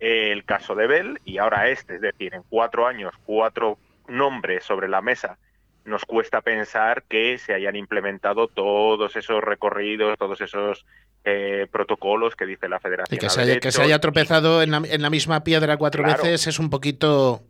el 0.00 0.44
caso 0.44 0.74
de 0.74 0.86
Bell 0.86 1.20
y 1.24 1.38
ahora 1.38 1.68
este, 1.68 1.96
es 1.96 2.00
decir, 2.00 2.34
en 2.34 2.42
cuatro 2.48 2.86
años, 2.86 3.14
cuatro 3.24 3.78
nombres 4.06 4.64
sobre 4.64 4.88
la 4.88 5.02
mesa, 5.02 5.38
nos 5.84 6.04
cuesta 6.04 6.40
pensar 6.40 7.02
que 7.08 7.38
se 7.38 7.54
hayan 7.54 7.76
implementado 7.76 8.46
todos 8.48 9.16
esos 9.16 9.42
recorridos, 9.42 10.18
todos 10.18 10.40
esos 10.40 10.84
eh, 11.24 11.66
protocolos 11.70 12.36
que 12.36 12.46
dice 12.46 12.68
la 12.68 12.78
Federación. 12.78 13.16
Y 13.16 13.18
que, 13.18 13.30
se 13.30 13.40
haya, 13.40 13.58
que 13.58 13.72
se 13.72 13.82
haya, 13.82 13.98
tropezado 13.98 14.62
en 14.62 14.70
la, 14.70 15.10
misma 15.10 15.42
piedra 15.44 15.76
cuatro 15.76 16.04
veces 16.04 16.46
es 16.46 16.58
un 16.58 16.70
poquito... 16.70 17.42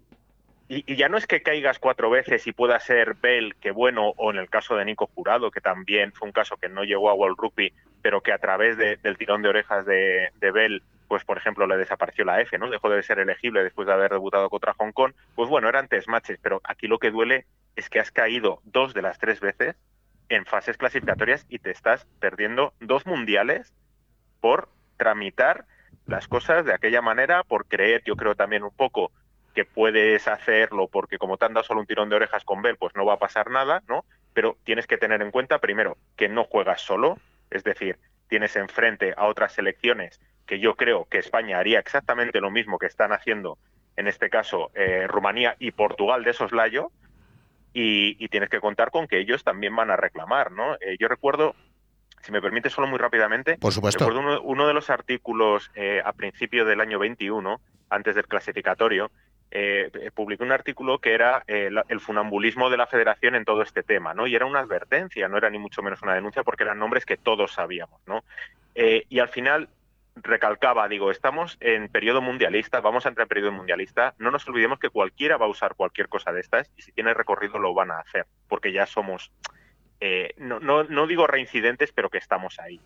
Y, 0.69 0.97
ya 0.97 1.09
no 1.09 1.17
es 1.17 1.27
que 1.27 1.43
caigas 1.43 1.79
cuatro 1.79 2.11
veces 2.11 2.47
y 2.47 2.53
pueda 2.53 2.79
ser 2.79 3.15
Bell, 3.15 3.57
que 3.57 3.71
bueno, 3.71 4.13
o 4.17 4.31
en 4.31 4.37
el 4.37 4.51
caso 4.51 4.77
de 4.77 4.85
Nico 4.85 5.11
Jurado, 5.15 5.51
que 5.51 5.63
también 5.63 6.13
fue 6.13 6.29
un 6.29 6.33
caso 6.33 6.57
que 6.57 6.69
no 6.69 6.85
llegó 6.85 7.09
a 7.09 7.15
World 7.15 7.39
Rugby, 7.39 7.73
pero 8.03 8.21
que 8.21 8.33
a 8.33 8.39
través 8.39 8.77
del 8.77 9.17
tirón 9.17 9.43
de 9.43 9.49
orejas 9.49 9.87
de, 9.87 10.31
de 10.39 10.51
Bell 10.51 10.83
pues 11.09 11.25
por 11.25 11.39
ejemplo 11.39 11.67
le 11.67 11.79
desapareció 11.79 12.25
la 12.25 12.41
F, 12.43 12.59
¿no? 12.59 12.69
Dejó 12.69 12.91
de 12.91 13.03
ser 13.03 13.19
elegible 13.19 13.65
después 13.65 13.87
de 13.87 13.95
haber 13.95 14.13
debutado 14.13 14.51
contra 14.51 14.75
Hong 14.75 14.93
Kong. 14.93 15.15
Pues 15.35 15.49
bueno, 15.49 15.69
eran 15.69 15.89
tres 15.89 16.07
matches, 16.07 16.39
pero 16.41 16.61
aquí 16.65 16.87
lo 16.87 16.99
que 16.99 17.11
duele 17.11 17.47
es 17.77 17.89
que 17.89 17.99
has 17.99 18.13
caído 18.13 18.61
dos 18.65 18.93
de 18.93 19.03
las 19.03 19.19
tres 19.19 19.41
veces 19.41 19.75
en 20.29 20.45
fases 20.45 20.77
clasificatorias 20.77 21.47
y 21.49 21.59
te 21.59 21.71
estás 21.71 22.07
perdiendo 22.21 22.75
dos 22.81 23.07
mundiales 23.07 23.73
por 24.41 24.69
tramitar 24.99 25.65
las 26.07 26.29
cosas 26.29 26.65
de 26.67 26.75
aquella 26.75 27.01
manera, 27.01 27.43
por 27.45 27.67
creer, 27.67 28.03
yo 28.05 28.17
creo 28.17 28.35
también 28.35 28.63
un 28.63 28.75
poco 28.75 29.11
que 29.59 29.65
puedes 29.65 30.29
hacerlo 30.29 30.87
porque 30.87 31.19
como 31.19 31.37
te 31.37 31.47
han 31.47 31.53
dado 31.53 31.65
solo 31.67 31.81
un 31.81 31.87
tirón 31.87 32.09
de 32.09 32.15
orejas 32.15 32.45
con 32.45 32.63
Bell, 32.63 32.77
pues 32.77 32.95
no 32.95 33.05
va 33.05 33.15
a 33.15 33.19
pasar 33.19 33.51
nada, 33.51 33.83
¿no? 33.89 34.05
pero 34.33 34.57
tienes 34.63 34.87
que 34.87 34.99
tener 34.99 35.21
en 35.21 35.33
cuenta 35.33 35.59
primero 35.59 35.97
que 36.17 36.29
no 36.29 36.45
juegas 36.45 36.81
solo, 36.81 37.19
es 37.51 37.65
decir, 37.65 37.99
tienes 38.29 38.55
enfrente 38.55 39.13
a 39.17 39.27
otras 39.27 39.53
selecciones 39.53 40.21
que 40.47 40.61
yo 40.61 40.77
creo 40.77 41.07
que 41.07 41.19
España 41.19 41.59
haría 41.59 41.81
exactamente 41.81 42.41
lo 42.41 42.53
mismo 42.53 42.79
que 42.79 42.87
están 42.87 43.11
haciendo, 43.11 43.59
en 43.97 44.07
este 44.07 44.31
caso, 44.31 44.71
eh, 44.77 45.09
Rumanía 45.09 45.57
y 45.59 45.73
Portugal 45.73 46.23
de 46.23 46.35
soslayo, 46.35 46.93
y, 47.73 48.17
y 48.25 48.29
tienes 48.29 48.49
que 48.49 48.61
contar 48.61 48.93
con 48.93 49.09
que 49.09 49.19
ellos 49.19 49.43
también 49.43 49.75
van 49.75 49.91
a 49.91 49.97
reclamar, 49.97 50.53
¿no? 50.53 50.77
Eh, 50.77 50.97
yo 51.01 51.09
recuerdo, 51.09 51.57
si 52.23 52.31
me 52.31 52.41
permite 52.41 52.71
solo 52.71 52.87
muy 52.87 53.01
rápidamente, 53.01 53.59
Por 53.59 53.73
supuesto. 53.73 54.05
recuerdo 54.05 54.21
uno, 54.21 54.41
uno 54.43 54.69
de 54.69 54.75
los 54.75 54.89
artículos 54.89 55.73
eh, 55.75 56.01
a 56.05 56.13
principio 56.13 56.65
del 56.65 56.81
año 56.81 57.01
21, 57.01 57.61
antes 57.91 58.15
del 58.15 58.29
clasificatorio, 58.29 59.11
eh, 59.51 59.91
eh, 59.95 60.11
publiqué 60.15 60.43
un 60.43 60.53
artículo 60.53 60.99
que 60.99 61.15
era 61.15 61.43
eh, 61.47 61.71
el 61.89 62.01
funambulismo 62.01 62.69
de 62.71 62.77
la 62.77 62.87
federación 62.87 63.35
en 63.35 63.45
todo 63.45 63.63
este 63.63 63.83
tema, 63.83 64.15
¿no? 64.15 64.27
Y 64.27 64.35
era 64.35 64.47
una 64.47 64.61
advertencia, 64.61 65.29
no 65.29 65.39
era 65.39 65.51
ni 65.51 65.59
mucho 65.59 65.83
menos 65.83 66.03
una 66.03 66.15
denuncia, 66.15 66.43
porque 66.43 66.65
eran 66.65 66.79
nombres 66.79 67.07
que 67.07 67.17
todos 67.17 67.53
sabíamos, 67.53 68.01
¿no? 68.07 68.25
Eh, 68.75 69.05
y 69.09 69.19
al 69.21 69.29
final 69.29 69.69
recalcaba, 70.17 70.89
digo, 70.89 71.11
estamos 71.11 71.57
en 71.61 71.89
periodo 71.89 72.21
mundialista, 72.21 72.81
vamos 72.81 73.07
a 73.07 73.09
entrar 73.09 73.25
en 73.25 73.29
periodo 73.29 73.53
mundialista, 73.53 74.15
no 74.19 74.31
nos 74.31 74.47
olvidemos 74.49 74.79
que 74.79 74.91
cualquiera 74.91 75.37
va 75.37 75.47
a 75.47 75.51
usar 75.51 75.75
cualquier 75.75 76.09
cosa 76.09 76.33
de 76.33 76.41
estas 76.41 76.71
y 76.77 76.83
si 76.83 76.93
tiene 76.93 77.15
recorrido 77.15 77.59
lo 77.59 77.73
van 77.73 77.91
a 77.91 78.01
hacer, 78.01 78.27
porque 78.49 78.73
ya 78.73 78.87
somos, 78.87 79.31
eh, 80.01 80.35
no, 80.37 80.61
no, 80.61 80.85
no 80.85 81.07
digo 81.07 81.27
reincidentes, 81.27 81.93
pero 81.93 82.11
que 82.11 82.19
estamos 82.19 82.59
ahí. 82.59 82.81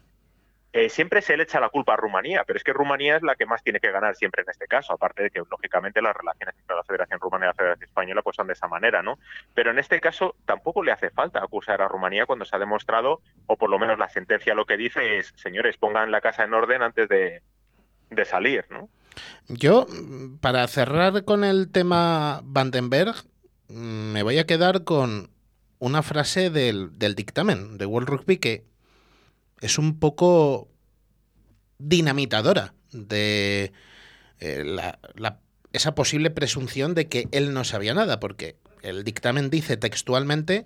Eh, 0.75 0.89
siempre 0.89 1.21
se 1.21 1.37
le 1.37 1.43
echa 1.43 1.61
la 1.61 1.69
culpa 1.69 1.93
a 1.93 1.97
Rumanía, 1.97 2.45
pero 2.47 2.57
es 2.57 2.65
que 2.65 2.73
Rumanía 2.73 3.17
es 3.17 3.23
la 3.23 3.35
que 3.35 3.45
más 3.45 3.63
tiene 3.63 3.79
que 3.79 3.91
ganar 3.91 4.17
siempre 4.17 4.43
en 4.43 4.51
este 4.51 4.67
caso, 4.67 4.95
aparte 4.95 5.25
de 5.25 5.31
que, 5.31 5.43
lógicamente, 5.51 6.01
las 6.01 6.17
relaciones 6.17 6.55
entre 6.59 6.77
la 6.77 6.83
Federación 6.85 7.21
Rumana 7.21 7.45
y 7.45 7.49
la 7.49 7.55
Federación 7.55 7.89
Española 7.89 8.23
pues 8.23 8.37
son 8.37 8.47
de 8.47 8.55
esa 8.55 8.69
manera, 8.69 9.03
¿no? 9.03 9.19
Pero 9.53 9.71
en 9.71 9.79
este 9.79 10.01
caso 10.01 10.35
tampoco 10.47 10.83
le 10.83 10.93
hace 10.93 11.11
falta 11.11 11.41
acusar 11.41 11.83
a 11.83 11.89
Rumanía 11.89 12.25
cuando 12.25 12.47
se 12.47 12.57
ha 12.57 12.59
demostrado, 12.59 13.21
o 13.47 13.57
por 13.57 13.69
lo 13.69 13.79
menos 13.79 13.99
la 13.99 14.09
sentencia 14.09 14.55
lo 14.55 14.65
que 14.65 14.79
dice 14.79 15.19
es, 15.19 15.35
señores, 15.37 15.77
pongan 15.77 16.11
la 16.11 16.23
casa 16.23 16.45
en 16.45 16.55
orden 16.55 16.81
antes 16.81 17.07
de, 17.07 17.43
de 18.09 18.25
salir, 18.25 18.65
¿no? 18.71 18.89
Yo, 19.49 19.87
para 20.41 20.67
cerrar 20.69 21.27
con 21.27 21.45
el 21.45 21.71
tema 21.71 22.41
Vandenberg, 22.45 23.15
mm, 23.69 24.13
me 24.13 24.23
voy 24.23 24.39
a 24.39 24.47
quedar 24.47 24.85
con 24.85 25.29
una 25.79 26.03
frase 26.03 26.49
del, 26.49 26.99
del 26.99 27.15
dictamen 27.15 27.77
de 27.77 27.85
World 27.85 28.09
Rugby 28.09 28.39
que 28.39 28.72
es 29.63 29.79
un 29.79 29.99
poco 29.99 30.69
dinamitadora 31.79 32.75
de 32.93 33.73
eh, 34.41 34.63
la- 34.65 34.99
la- 35.15 35.41
esa 35.73 35.95
posible 35.95 36.31
presunción 36.31 36.95
de 36.95 37.09
que 37.09 37.29
él 37.33 37.55
no 37.55 37.65
sabía 37.65 37.95
nada, 37.95 38.21
porque 38.21 38.57
el 38.83 39.05
dictamen 39.05 39.49
dice 39.51 39.77
textualmente 39.77 40.65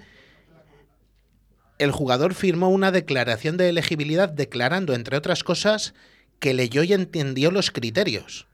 el 1.78 1.92
jugador 1.92 2.32
firmó 2.34 2.70
una 2.70 2.90
declaración 2.90 3.58
de 3.58 3.68
elegibilidad 3.68 4.30
declarando, 4.30 4.94
entre 4.94 5.16
otras 5.18 5.44
cosas, 5.44 5.94
que 6.40 6.54
leyó 6.54 6.82
y 6.82 6.94
entendió 6.94 7.50
los 7.50 7.70
criterios. 7.70 8.46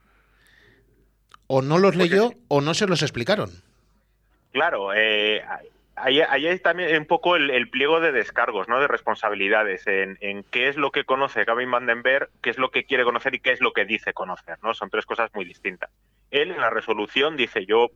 O 1.46 1.62
no 1.62 1.78
los 1.78 1.94
Pues 1.94 2.10
leyó 2.10 2.32
o 2.48 2.60
no 2.60 2.74
se 2.74 2.86
los 2.88 3.00
explicaron. 3.02 3.62
Claro, 4.52 4.92
eh, 4.92 5.40
ahí, 5.96 6.20
hay 6.20 6.58
también 6.58 6.96
un 6.96 7.06
poco 7.06 7.36
el, 7.36 7.68
pliego 7.70 8.00
de 8.00 8.12
descargos, 8.12 8.68
¿no? 8.68 8.80
De 8.80 8.88
responsabilidades 8.88 9.86
en, 9.86 10.44
qué 10.50 10.68
es 10.68 10.76
lo 10.76 10.90
que 10.90 11.04
conoce 11.04 11.44
Gavin 11.44 11.70
Vandenberg, 11.70 12.30
qué 12.42 12.50
es 12.50 12.58
lo 12.58 12.70
que 12.70 12.84
quiere 12.84 13.04
conocer 13.04 13.34
y 13.34 13.40
qué 13.40 13.52
es 13.52 13.60
lo 13.60 13.72
que 13.72 13.84
dice 13.84 14.12
conocer, 14.12 14.58
¿no? 14.62 14.74
Son 14.74 14.90
tres 14.90 15.06
cosas 15.06 15.30
muy 15.34 15.44
distintas. 15.44 15.90
Él 16.30 16.50
en 16.50 16.60
la 16.60 16.70
resolución 16.70 17.36
dice 17.36 17.66
yo 17.66 17.90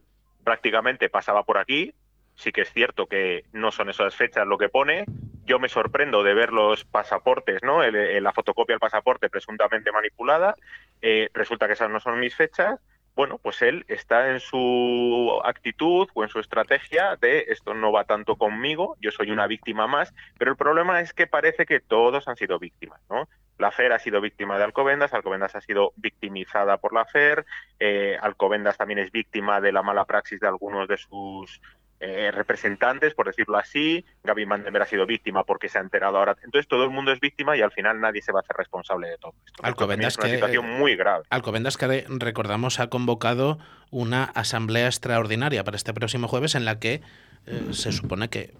prácticamente 0.44 1.08
pasaba 1.08 1.42
por 1.42 1.58
aquí, 1.58 1.94
sí 2.36 2.52
que 2.52 2.62
es 2.62 2.72
cierto 2.72 3.06
que 3.06 3.44
no 3.52 3.72
son 3.72 3.90
esas 3.90 4.14
fechas 4.14 4.46
lo 4.46 4.58
que 4.58 4.68
pone. 4.68 5.04
Yo 5.44 5.58
me 5.58 5.68
sorprendo 5.68 6.22
de 6.22 6.34
ver 6.34 6.52
los 6.52 6.84
pasaportes, 6.84 7.62
¿no? 7.62 7.82
El- 7.82 8.22
la 8.22 8.32
fotocopia 8.32 8.74
del 8.74 8.80
pasaporte 8.80 9.28
presuntamente 9.30 9.92
manipulada. 9.92 10.54
Eh, 11.02 11.30
resulta 11.32 11.66
que 11.66 11.74
esas 11.74 11.90
no 11.90 12.00
son 12.00 12.18
mis 12.20 12.34
fechas. 12.34 12.80
Bueno, 13.16 13.38
pues 13.38 13.62
él 13.62 13.86
está 13.88 14.30
en 14.30 14.40
su 14.40 15.40
actitud 15.42 16.06
o 16.12 16.22
en 16.22 16.28
su 16.28 16.38
estrategia 16.38 17.16
de 17.16 17.46
esto 17.48 17.72
no 17.72 17.90
va 17.90 18.04
tanto 18.04 18.36
conmigo, 18.36 18.98
yo 19.00 19.10
soy 19.10 19.30
una 19.30 19.46
víctima 19.46 19.86
más, 19.86 20.12
pero 20.38 20.50
el 20.50 20.58
problema 20.58 21.00
es 21.00 21.14
que 21.14 21.26
parece 21.26 21.64
que 21.64 21.80
todos 21.80 22.28
han 22.28 22.36
sido 22.36 22.58
víctimas, 22.58 23.00
¿no? 23.08 23.26
La 23.56 23.70
FER 23.70 23.94
ha 23.94 23.98
sido 23.98 24.20
víctima 24.20 24.58
de 24.58 24.64
Alcobendas, 24.64 25.14
Alcobendas 25.14 25.56
ha 25.56 25.62
sido 25.62 25.94
victimizada 25.96 26.76
por 26.76 26.92
la 26.92 27.06
FER, 27.06 27.46
eh, 27.80 28.18
Alcobendas 28.20 28.76
también 28.76 28.98
es 28.98 29.10
víctima 29.10 29.62
de 29.62 29.72
la 29.72 29.82
mala 29.82 30.04
praxis 30.04 30.38
de 30.38 30.48
algunos 30.48 30.86
de 30.86 30.98
sus 30.98 31.62
eh, 32.00 32.30
representantes, 32.30 33.14
por 33.14 33.26
decirlo 33.26 33.56
así. 33.56 34.04
Gaby 34.24 34.44
Vandenberg 34.44 34.84
ha 34.84 34.88
sido 34.88 35.06
víctima 35.06 35.44
porque 35.44 35.68
se 35.68 35.78
ha 35.78 35.80
enterado 35.80 36.18
ahora. 36.18 36.36
Entonces 36.44 36.68
todo 36.68 36.84
el 36.84 36.90
mundo 36.90 37.12
es 37.12 37.20
víctima 37.20 37.56
y 37.56 37.62
al 37.62 37.72
final 37.72 38.00
nadie 38.00 38.20
se 38.22 38.32
va 38.32 38.40
a 38.40 38.42
hacer 38.42 38.56
responsable 38.56 39.08
de 39.08 39.18
todo 39.18 39.32
esto. 39.46 39.62
Alcobendas 39.62 40.12
es 40.14 40.18
una 40.18 40.26
que- 40.28 40.34
situación 40.34 40.70
muy 40.78 40.94
grave. 40.96 41.24
Alcobendas, 41.30 41.76
que 41.76 42.04
recordamos, 42.08 42.80
ha 42.80 42.88
convocado 42.88 43.58
una 43.90 44.24
asamblea 44.24 44.86
extraordinaria 44.86 45.64
para 45.64 45.76
este 45.76 45.94
próximo 45.94 46.28
jueves 46.28 46.54
en 46.54 46.64
la 46.64 46.78
que 46.78 47.00
eh, 47.46 47.68
se 47.72 47.92
supone 47.92 48.28
que 48.28 48.52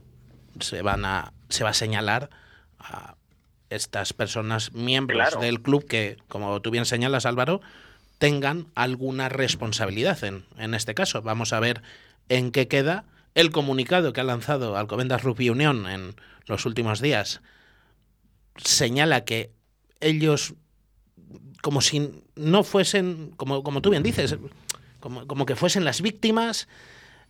se 0.60 0.80
van 0.80 1.04
a 1.04 1.32
se 1.50 1.62
va 1.64 1.70
a 1.70 1.74
señalar 1.74 2.30
a 2.78 3.16
estas 3.68 4.12
personas 4.12 4.72
miembros 4.72 5.18
Claro. 5.18 5.40
del 5.40 5.60
club 5.60 5.86
que, 5.86 6.16
como 6.28 6.62
tú 6.62 6.70
bien 6.70 6.86
señalas, 6.86 7.26
Álvaro, 7.26 7.60
tengan 8.18 8.66
alguna 8.74 9.28
responsabilidad 9.28 10.22
en, 10.24 10.44
en 10.56 10.72
este 10.74 10.94
caso. 10.94 11.20
Vamos 11.20 11.52
a 11.52 11.60
ver 11.60 11.82
en 12.28 12.52
qué 12.52 12.68
queda 12.68 13.04
el 13.36 13.52
comunicado 13.52 14.12
que 14.12 14.22
ha 14.22 14.24
lanzado 14.24 14.76
Alcobendas 14.76 15.22
Rugby 15.22 15.50
Unión 15.50 15.86
en 15.88 16.16
los 16.46 16.64
últimos 16.64 17.00
días. 17.00 17.42
Señala 18.56 19.24
que 19.24 19.52
ellos 20.00 20.54
como 21.60 21.82
si 21.82 22.22
no 22.34 22.64
fuesen, 22.64 23.32
como, 23.36 23.62
como 23.62 23.82
tú 23.82 23.90
bien 23.90 24.02
dices, 24.02 24.36
como, 25.00 25.26
como 25.26 25.44
que 25.44 25.54
fuesen 25.54 25.84
las 25.84 26.00
víctimas. 26.00 26.66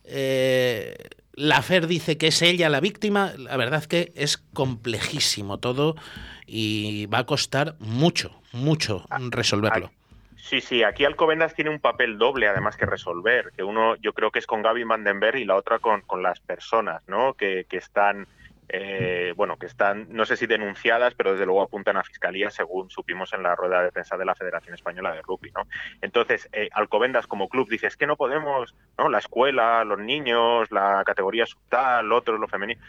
Eh, 0.05 0.95
la 1.33 1.61
FER 1.61 1.87
dice 1.87 2.17
que 2.17 2.27
es 2.27 2.41
ella 2.41 2.69
la 2.69 2.79
víctima. 2.79 3.33
La 3.37 3.57
verdad 3.57 3.83
que 3.83 4.13
es 4.15 4.37
complejísimo 4.37 5.57
todo 5.57 5.97
y 6.45 7.07
va 7.07 7.19
a 7.19 7.25
costar 7.25 7.75
mucho, 7.79 8.39
mucho 8.53 9.05
resolverlo. 9.09 9.91
Sí, 10.37 10.61
sí, 10.61 10.83
aquí 10.83 11.03
Alcobendas 11.03 11.55
tiene 11.55 11.71
un 11.71 11.79
papel 11.79 12.17
doble 12.17 12.47
además 12.47 12.77
que 12.77 12.85
resolver, 12.85 13.51
que 13.55 13.63
uno 13.63 13.95
yo 13.95 14.13
creo 14.13 14.31
que 14.31 14.39
es 14.39 14.45
con 14.45 14.61
Gaby 14.61 14.83
Vandenberg 14.83 15.37
y 15.37 15.45
la 15.45 15.55
otra 15.55 15.79
con, 15.79 16.01
con 16.01 16.21
las 16.21 16.39
personas, 16.39 17.01
¿no? 17.07 17.33
Que, 17.33 17.65
que 17.67 17.77
están, 17.77 18.27
eh, 18.69 19.33
bueno, 19.35 19.57
que 19.57 19.65
están, 19.65 20.07
no 20.11 20.25
sé 20.25 20.37
si 20.37 20.45
denunciadas, 20.45 21.15
pero 21.15 21.31
desde 21.31 21.45
luego 21.45 21.63
apuntan 21.63 21.97
a 21.97 22.03
fiscalía 22.03 22.51
según 22.51 22.89
supimos 22.91 23.33
en 23.33 23.43
la 23.43 23.55
rueda 23.55 23.81
de 23.81 23.91
prensa 23.91 24.15
de 24.15 24.25
la 24.25 24.35
Federación 24.35 24.75
Española 24.75 25.11
de 25.11 25.23
Rugby, 25.23 25.51
¿no? 25.51 25.67
Entonces, 26.01 26.47
eh, 26.53 26.69
Alcobendas 26.71 27.25
como 27.25 27.49
club 27.49 27.67
dice, 27.67 27.87
es 27.87 27.97
que 27.97 28.07
no 28.07 28.15
podemos, 28.15 28.75
¿no? 28.97 29.09
La 29.09 29.17
escuela, 29.17 29.83
los 29.83 29.99
niños, 29.99 30.71
la 30.71 31.03
categoría 31.03 31.47
subtal, 31.47 32.07
lo 32.07 32.15
otro, 32.15 32.37
lo 32.37 32.47
femenino, 32.47 32.79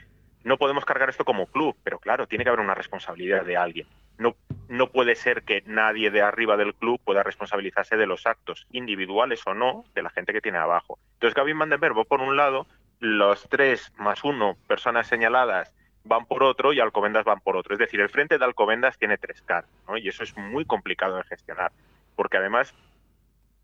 no 0.44 0.58
podemos 0.58 0.84
cargar 0.84 1.08
esto 1.08 1.24
como 1.24 1.46
club, 1.46 1.76
pero 1.82 1.98
claro, 1.98 2.26
tiene 2.26 2.44
que 2.44 2.50
haber 2.50 2.60
una 2.60 2.74
responsabilidad 2.74 3.44
de 3.44 3.56
alguien. 3.56 3.86
No, 4.18 4.34
no 4.68 4.90
puede 4.90 5.14
ser 5.14 5.42
que 5.44 5.62
nadie 5.66 6.10
de 6.10 6.22
arriba 6.22 6.56
del 6.56 6.74
club 6.74 7.00
pueda 7.04 7.22
responsabilizarse 7.22 7.96
de 7.96 8.06
los 8.06 8.26
actos 8.26 8.66
individuales 8.72 9.40
o 9.46 9.54
no 9.54 9.84
de 9.94 10.02
la 10.02 10.10
gente 10.10 10.32
que 10.32 10.40
tiene 10.40 10.58
abajo. 10.58 10.98
Entonces, 11.14 11.34
Gavin 11.34 11.58
Vandenberg 11.58 11.96
va 11.96 12.04
por 12.04 12.20
un 12.20 12.36
lado, 12.36 12.66
los 13.00 13.48
tres 13.48 13.92
más 13.96 14.24
uno 14.24 14.56
personas 14.66 15.06
señaladas 15.06 15.72
van 16.04 16.26
por 16.26 16.42
otro 16.42 16.72
y 16.72 16.80
Alcobendas 16.80 17.24
van 17.24 17.40
por 17.40 17.56
otro. 17.56 17.74
Es 17.74 17.78
decir, 17.78 18.00
el 18.00 18.08
frente 18.08 18.38
de 18.38 18.44
Alcobendas 18.44 18.98
tiene 18.98 19.18
tres 19.18 19.40
caras, 19.42 19.70
¿no? 19.86 19.96
Y 19.96 20.08
eso 20.08 20.24
es 20.24 20.36
muy 20.36 20.64
complicado 20.64 21.16
de 21.16 21.22
gestionar, 21.24 21.70
porque 22.16 22.38
además 22.38 22.74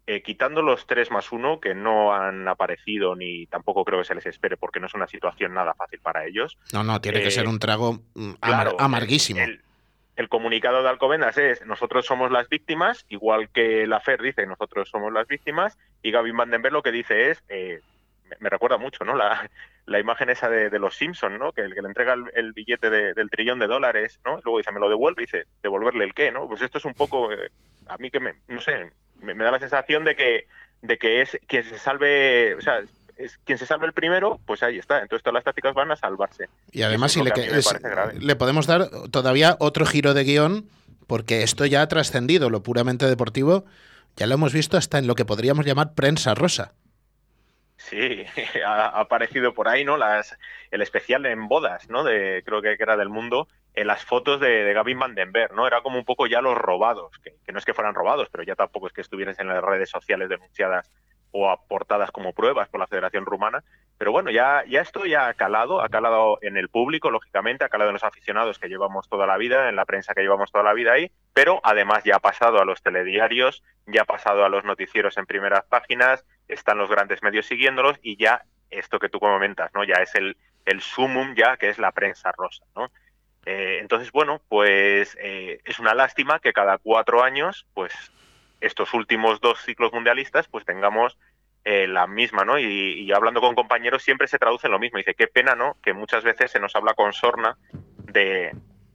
eh, 0.06 0.22
quitando 0.22 0.60
los 0.60 0.86
tres 0.86 1.10
más 1.10 1.32
uno 1.32 1.58
que 1.60 1.74
no 1.74 2.12
han 2.12 2.46
aparecido 2.46 3.16
ni 3.16 3.46
tampoco 3.46 3.84
creo 3.86 4.00
que 4.00 4.04
se 4.04 4.14
les 4.14 4.26
espere 4.26 4.58
porque 4.58 4.78
no 4.78 4.86
es 4.86 4.92
una 4.94 5.06
situación 5.06 5.54
nada 5.54 5.72
fácil 5.74 5.98
para 6.00 6.26
ellos. 6.26 6.58
No, 6.74 6.84
no, 6.84 7.00
tiene 7.00 7.22
que 7.22 7.28
Eh, 7.28 7.30
ser 7.30 7.48
un 7.48 7.58
trago 7.58 7.94
mm, 8.14 8.34
amar- 8.42 8.64
Claro, 8.68 8.76
amarguísimo. 8.78 9.40
El, 9.40 9.63
el 10.16 10.28
comunicado 10.28 10.82
de 10.82 10.88
Alcobendas 10.88 11.36
es 11.38 11.64
nosotros 11.66 12.06
somos 12.06 12.30
las 12.30 12.48
víctimas, 12.48 13.04
igual 13.08 13.48
que 13.48 13.86
la 13.86 14.00
FER 14.00 14.22
dice 14.22 14.46
nosotros 14.46 14.88
somos 14.88 15.12
las 15.12 15.26
víctimas, 15.26 15.78
y 16.02 16.12
Gavin 16.12 16.36
Vandenberg 16.36 16.72
lo 16.72 16.82
que 16.82 16.92
dice 16.92 17.30
es, 17.30 17.42
eh, 17.48 17.80
me, 18.40 18.48
recuerda 18.48 18.78
mucho, 18.78 19.04
¿no? 19.04 19.16
La, 19.16 19.50
la 19.86 19.98
imagen 19.98 20.30
esa 20.30 20.48
de, 20.48 20.78
los 20.78 20.96
Simpsons, 20.96 21.38
¿no? 21.38 21.52
Que 21.52 21.62
el 21.62 21.74
que 21.74 21.82
le 21.82 21.88
entrega 21.88 22.14
el, 22.34 22.52
billete 22.52 22.90
de- 22.90 23.14
del 23.14 23.30
trillón 23.30 23.58
de 23.58 23.66
dólares, 23.66 24.20
¿no? 24.24 24.40
Luego 24.44 24.58
dice, 24.58 24.72
me 24.72 24.80
lo 24.80 24.88
devuelve 24.88 25.22
y 25.22 25.26
dice, 25.26 25.46
¿devolverle 25.62 26.04
el 26.04 26.14
qué, 26.14 26.30
no? 26.30 26.48
Pues 26.48 26.62
esto 26.62 26.78
es 26.78 26.84
un 26.84 26.94
poco, 26.94 27.32
eh, 27.32 27.50
a 27.88 27.98
mí 27.98 28.10
que 28.10 28.20
me, 28.20 28.34
no 28.48 28.60
sé, 28.60 28.92
me, 29.20 29.34
da 29.34 29.50
la 29.50 29.58
sensación 29.58 30.04
de 30.04 30.16
que, 30.16 30.46
de 30.82 30.98
que 30.98 31.22
es 31.22 31.38
quien 31.46 31.64
se 31.64 31.78
salve, 31.78 32.54
o 32.54 32.60
sea, 32.60 32.82
es 33.16 33.38
quien 33.38 33.58
se 33.58 33.66
salve 33.66 33.86
el 33.86 33.92
primero, 33.92 34.40
pues 34.46 34.62
ahí 34.62 34.78
está. 34.78 35.00
Entonces 35.00 35.22
todas 35.22 35.34
las 35.34 35.44
tácticas 35.44 35.74
van 35.74 35.90
a 35.90 35.96
salvarse. 35.96 36.48
Y 36.72 36.82
además, 36.82 37.12
si 37.12 37.22
le, 37.22 37.30
que 37.32 37.42
es- 37.42 37.74
le 38.18 38.36
podemos 38.36 38.66
dar 38.66 38.88
todavía 39.10 39.56
otro 39.60 39.86
giro 39.86 40.14
de 40.14 40.24
guion, 40.24 40.68
porque 41.06 41.42
esto 41.42 41.66
ya 41.66 41.82
ha 41.82 41.88
trascendido 41.88 42.50
lo 42.50 42.62
puramente 42.62 43.06
deportivo, 43.06 43.64
ya 44.16 44.26
lo 44.26 44.34
hemos 44.34 44.52
visto 44.52 44.76
hasta 44.76 44.98
en 44.98 45.06
lo 45.06 45.14
que 45.14 45.24
podríamos 45.24 45.66
llamar 45.66 45.94
prensa 45.94 46.34
rosa. 46.34 46.74
Sí, 47.76 48.24
ha, 48.66 49.00
aparecido 49.00 49.54
por 49.54 49.68
ahí, 49.68 49.84
¿no? 49.84 49.96
Las, 49.96 50.36
el 50.70 50.82
especial 50.82 51.26
en 51.26 51.48
bodas, 51.48 51.88
¿no? 51.90 52.04
De, 52.04 52.42
creo 52.44 52.62
que 52.62 52.76
era 52.78 52.96
del 52.96 53.08
mundo, 53.08 53.48
en 53.74 53.88
las 53.88 54.04
fotos 54.04 54.40
de, 54.40 54.64
de 54.64 54.72
Gavin 54.72 54.98
Vandenberg, 54.98 55.52
¿no? 55.54 55.66
Era 55.66 55.82
como 55.82 55.98
un 55.98 56.04
poco 56.04 56.26
ya 56.26 56.40
los 56.40 56.56
robados, 56.56 57.18
que, 57.22 57.34
que, 57.44 57.52
no 57.52 57.58
es 57.58 57.64
que 57.64 57.74
fueran 57.74 57.94
robados, 57.94 58.28
pero 58.30 58.44
ya 58.44 58.54
tampoco 58.54 58.86
es 58.86 58.92
que 58.92 59.00
estuvieran 59.00 59.34
en 59.38 59.48
las 59.48 59.62
redes 59.62 59.90
sociales 59.90 60.28
denunciadas 60.28 60.90
o 61.36 61.50
aportadas 61.50 62.12
como 62.12 62.32
pruebas 62.32 62.68
por 62.68 62.78
la 62.78 62.86
Federación 62.86 63.26
Rumana. 63.26 63.64
Pero 63.98 64.12
bueno, 64.12 64.30
ya, 64.30 64.62
ya 64.68 64.80
esto 64.80 65.04
ya 65.04 65.26
ha 65.26 65.34
calado, 65.34 65.82
ha 65.82 65.88
calado 65.88 66.38
en 66.42 66.56
el 66.56 66.68
público, 66.68 67.10
lógicamente, 67.10 67.64
ha 67.64 67.68
calado 67.68 67.90
en 67.90 67.94
los 67.94 68.04
aficionados 68.04 68.60
que 68.60 68.68
llevamos 68.68 69.08
toda 69.08 69.26
la 69.26 69.36
vida, 69.36 69.68
en 69.68 69.74
la 69.74 69.84
prensa 69.84 70.14
que 70.14 70.22
llevamos 70.22 70.52
toda 70.52 70.62
la 70.62 70.74
vida 70.74 70.92
ahí, 70.92 71.10
pero 71.32 71.60
además 71.64 72.04
ya 72.04 72.16
ha 72.16 72.20
pasado 72.20 72.60
a 72.60 72.64
los 72.64 72.82
telediarios, 72.82 73.64
ya 73.86 74.02
ha 74.02 74.04
pasado 74.04 74.44
a 74.44 74.48
los 74.48 74.64
noticieros 74.64 75.18
en 75.18 75.26
primeras 75.26 75.64
páginas, 75.64 76.24
están 76.46 76.78
los 76.78 76.88
grandes 76.88 77.20
medios 77.24 77.46
siguiéndolos 77.46 77.98
y 78.00 78.16
ya 78.16 78.42
esto 78.70 79.00
que 79.00 79.08
tú 79.08 79.18
comentas, 79.18 79.72
¿no? 79.74 79.82
Ya 79.82 79.96
es 79.96 80.14
el, 80.14 80.36
el 80.64 80.82
sumum 80.82 81.34
ya 81.34 81.56
que 81.56 81.68
es 81.68 81.80
la 81.80 81.90
prensa 81.90 82.30
rosa, 82.30 82.64
¿no? 82.76 82.92
Eh, 83.44 83.78
entonces, 83.80 84.12
bueno, 84.12 84.40
pues 84.48 85.18
eh, 85.20 85.60
es 85.64 85.80
una 85.80 85.94
lástima 85.94 86.38
que 86.38 86.52
cada 86.52 86.78
cuatro 86.78 87.24
años, 87.24 87.66
pues 87.74 87.92
estos 88.64 88.94
últimos 88.94 89.40
dos 89.40 89.60
ciclos 89.60 89.92
mundialistas, 89.92 90.48
pues 90.48 90.64
tengamos 90.64 91.18
eh, 91.64 91.86
la 91.86 92.06
misma, 92.06 92.44
¿no? 92.44 92.58
Y, 92.58 93.10
hablando 93.12 93.40
con 93.40 93.54
compañeros 93.54 94.02
siempre 94.02 94.26
se 94.26 94.38
traduce 94.38 94.66
en 94.66 94.72
lo 94.72 94.78
mismo. 94.78 94.98
Dice, 94.98 95.14
qué 95.14 95.26
pena, 95.26 95.54
¿no? 95.54 95.76
Que 95.82 95.92
muchas 95.92 96.24
veces 96.24 96.50
se 96.50 96.60
nos 96.60 96.76
habla 96.76 96.94
con 96.94 97.12
sorna 97.12 97.56
de, 97.72 98.52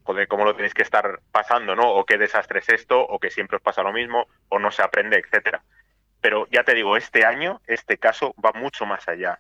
de 0.08 0.28
cómo 0.28 0.46
lo 0.46 0.56
tenéis 0.56 0.74
que 0.74 0.84
estar 0.84 1.20
pasando, 1.32 1.76
¿no? 1.76 1.92
O 1.92 2.06
qué 2.06 2.18
desastre 2.18 2.60
es 2.60 2.70
esto, 2.70 3.00
o 3.00 3.20
que 3.20 3.32
siempre 3.32 3.58
os 3.58 3.64
pasa 3.64 3.82
lo 3.84 3.92
mismo, 3.92 4.28
o 4.50 4.60
no 4.60 4.72
se 4.72 4.84
aprende, 4.84 5.18
etcétera. 5.18 5.64
Pero 6.22 6.48
ya 6.52 6.64
te 6.64 6.76
digo, 6.76 6.98
este 6.98 7.26
año, 7.26 7.62
este 7.66 7.98
caso 7.98 8.36
va 8.44 8.52
mucho 8.54 8.86
más 8.86 9.08
allá. 9.08 9.40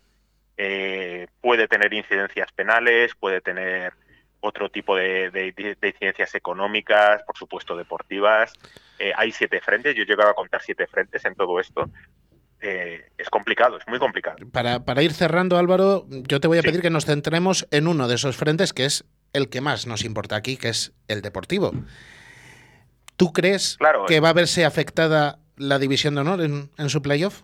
Eh, 0.57 1.27
puede 1.41 1.67
tener 1.67 1.93
incidencias 1.93 2.51
penales, 2.51 3.15
puede 3.15 3.41
tener 3.41 3.93
otro 4.41 4.69
tipo 4.69 4.95
de, 4.95 5.31
de, 5.31 5.51
de 5.53 5.87
incidencias 5.87 6.33
económicas, 6.35 7.23
por 7.23 7.37
supuesto 7.37 7.75
deportivas. 7.75 8.53
Eh, 8.97 9.11
hay 9.15 9.31
siete 9.31 9.61
frentes, 9.61 9.95
yo 9.95 10.03
he 10.03 10.05
llegado 10.05 10.29
a 10.29 10.33
contar 10.33 10.61
siete 10.61 10.87
frentes 10.87 11.25
en 11.25 11.35
todo 11.35 11.59
esto. 11.59 11.89
Eh, 12.61 13.09
es 13.17 13.29
complicado, 13.29 13.77
es 13.77 13.87
muy 13.87 13.99
complicado. 13.99 14.37
Para, 14.51 14.83
para, 14.83 15.01
ir 15.01 15.13
cerrando, 15.13 15.57
Álvaro, 15.57 16.05
yo 16.09 16.39
te 16.39 16.47
voy 16.47 16.57
a 16.57 16.61
sí. 16.61 16.67
pedir 16.67 16.81
que 16.81 16.89
nos 16.89 17.05
centremos 17.05 17.67
en 17.71 17.87
uno 17.87 18.07
de 18.07 18.15
esos 18.15 18.35
frentes 18.35 18.73
que 18.73 18.85
es 18.85 19.05
el 19.31 19.49
que 19.49 19.61
más 19.61 19.87
nos 19.87 20.03
importa 20.03 20.35
aquí, 20.35 20.57
que 20.57 20.69
es 20.69 20.93
el 21.07 21.21
deportivo. 21.21 21.71
¿Tú 23.15 23.31
crees 23.31 23.77
claro, 23.77 24.05
que 24.05 24.19
va 24.19 24.29
a 24.29 24.33
verse 24.33 24.65
afectada 24.65 25.39
la 25.55 25.79
división 25.79 26.15
de 26.15 26.21
honor 26.21 26.41
en, 26.41 26.69
en 26.77 26.89
su 26.89 27.01
playoff? 27.01 27.43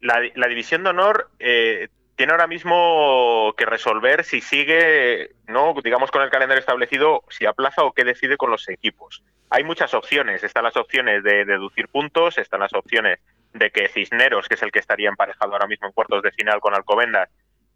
La, 0.00 0.20
la, 0.34 0.48
división 0.48 0.84
de 0.84 0.90
honor 0.90 1.30
eh, 1.38 1.88
tiene 2.16 2.32
ahora 2.32 2.46
mismo 2.46 3.54
que 3.56 3.66
resolver 3.66 4.24
si 4.24 4.40
sigue, 4.40 5.30
no, 5.46 5.74
digamos, 5.82 6.10
con 6.10 6.22
el 6.22 6.30
calendario 6.30 6.60
establecido, 6.60 7.24
si 7.28 7.44
aplaza 7.46 7.82
o 7.82 7.92
qué 7.92 8.04
decide 8.04 8.36
con 8.36 8.50
los 8.50 8.68
equipos. 8.68 9.24
Hay 9.50 9.64
muchas 9.64 9.94
opciones. 9.94 10.44
Están 10.44 10.64
las 10.64 10.76
opciones 10.76 11.24
de 11.24 11.44
deducir 11.44 11.88
puntos, 11.88 12.38
están 12.38 12.60
las 12.60 12.72
opciones 12.72 13.18
de 13.52 13.70
que 13.70 13.88
Cisneros, 13.88 14.48
que 14.48 14.54
es 14.54 14.62
el 14.62 14.70
que 14.70 14.78
estaría 14.78 15.08
emparejado 15.08 15.52
ahora 15.52 15.66
mismo 15.66 15.86
en 15.86 15.92
cuartos 15.92 16.22
de 16.22 16.32
final 16.32 16.60
con 16.60 16.74
Alcobendas, 16.74 17.30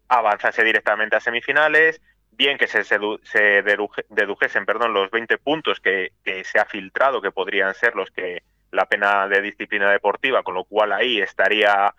avanzase 0.07 0.63
directamente 0.63 1.15
a 1.15 1.19
semifinales, 1.19 2.01
bien 2.31 2.57
que 2.57 2.67
se, 2.67 2.83
se 2.83 2.99
deduje, 3.61 4.05
dedujesen 4.09 4.65
perdón, 4.65 4.93
los 4.93 5.11
20 5.11 5.37
puntos 5.37 5.79
que, 5.79 6.13
que 6.23 6.43
se 6.43 6.59
ha 6.59 6.65
filtrado, 6.65 7.21
que 7.21 7.31
podrían 7.31 7.73
ser 7.75 7.95
los 7.95 8.09
que 8.11 8.43
la 8.71 8.85
pena 8.85 9.27
de 9.27 9.41
disciplina 9.41 9.91
deportiva, 9.91 10.43
con 10.43 10.55
lo 10.55 10.63
cual 10.63 10.93
ahí 10.93 11.19
estaría 11.19 11.93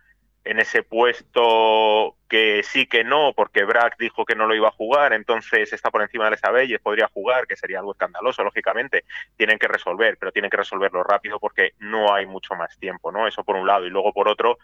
en 0.44 0.58
ese 0.58 0.82
puesto 0.82 2.16
que 2.28 2.62
sí 2.62 2.86
que 2.86 3.04
no, 3.04 3.32
porque 3.34 3.64
Brack 3.64 3.96
dijo 3.98 4.24
que 4.24 4.34
no 4.34 4.46
lo 4.46 4.54
iba 4.54 4.68
a 4.68 4.72
jugar, 4.72 5.12
entonces 5.12 5.72
está 5.72 5.90
por 5.90 6.02
encima 6.02 6.24
de 6.24 6.32
Lesabelles, 6.32 6.80
podría 6.80 7.08
jugar, 7.08 7.46
que 7.46 7.56
sería 7.56 7.80
algo 7.80 7.92
escandaloso, 7.92 8.42
lógicamente. 8.42 9.04
Tienen 9.36 9.58
que 9.58 9.68
resolver, 9.68 10.16
pero 10.18 10.32
tienen 10.32 10.50
que 10.50 10.56
resolverlo 10.56 11.02
rápido 11.02 11.38
porque 11.38 11.72
no 11.78 12.14
hay 12.14 12.26
mucho 12.26 12.54
más 12.54 12.78
tiempo, 12.78 13.12
¿no? 13.12 13.26
Eso 13.26 13.44
por 13.44 13.56
un 13.56 13.66
lado. 13.66 13.86
Y 13.86 13.90
luego 13.90 14.12
por 14.12 14.28
otro, 14.28 14.58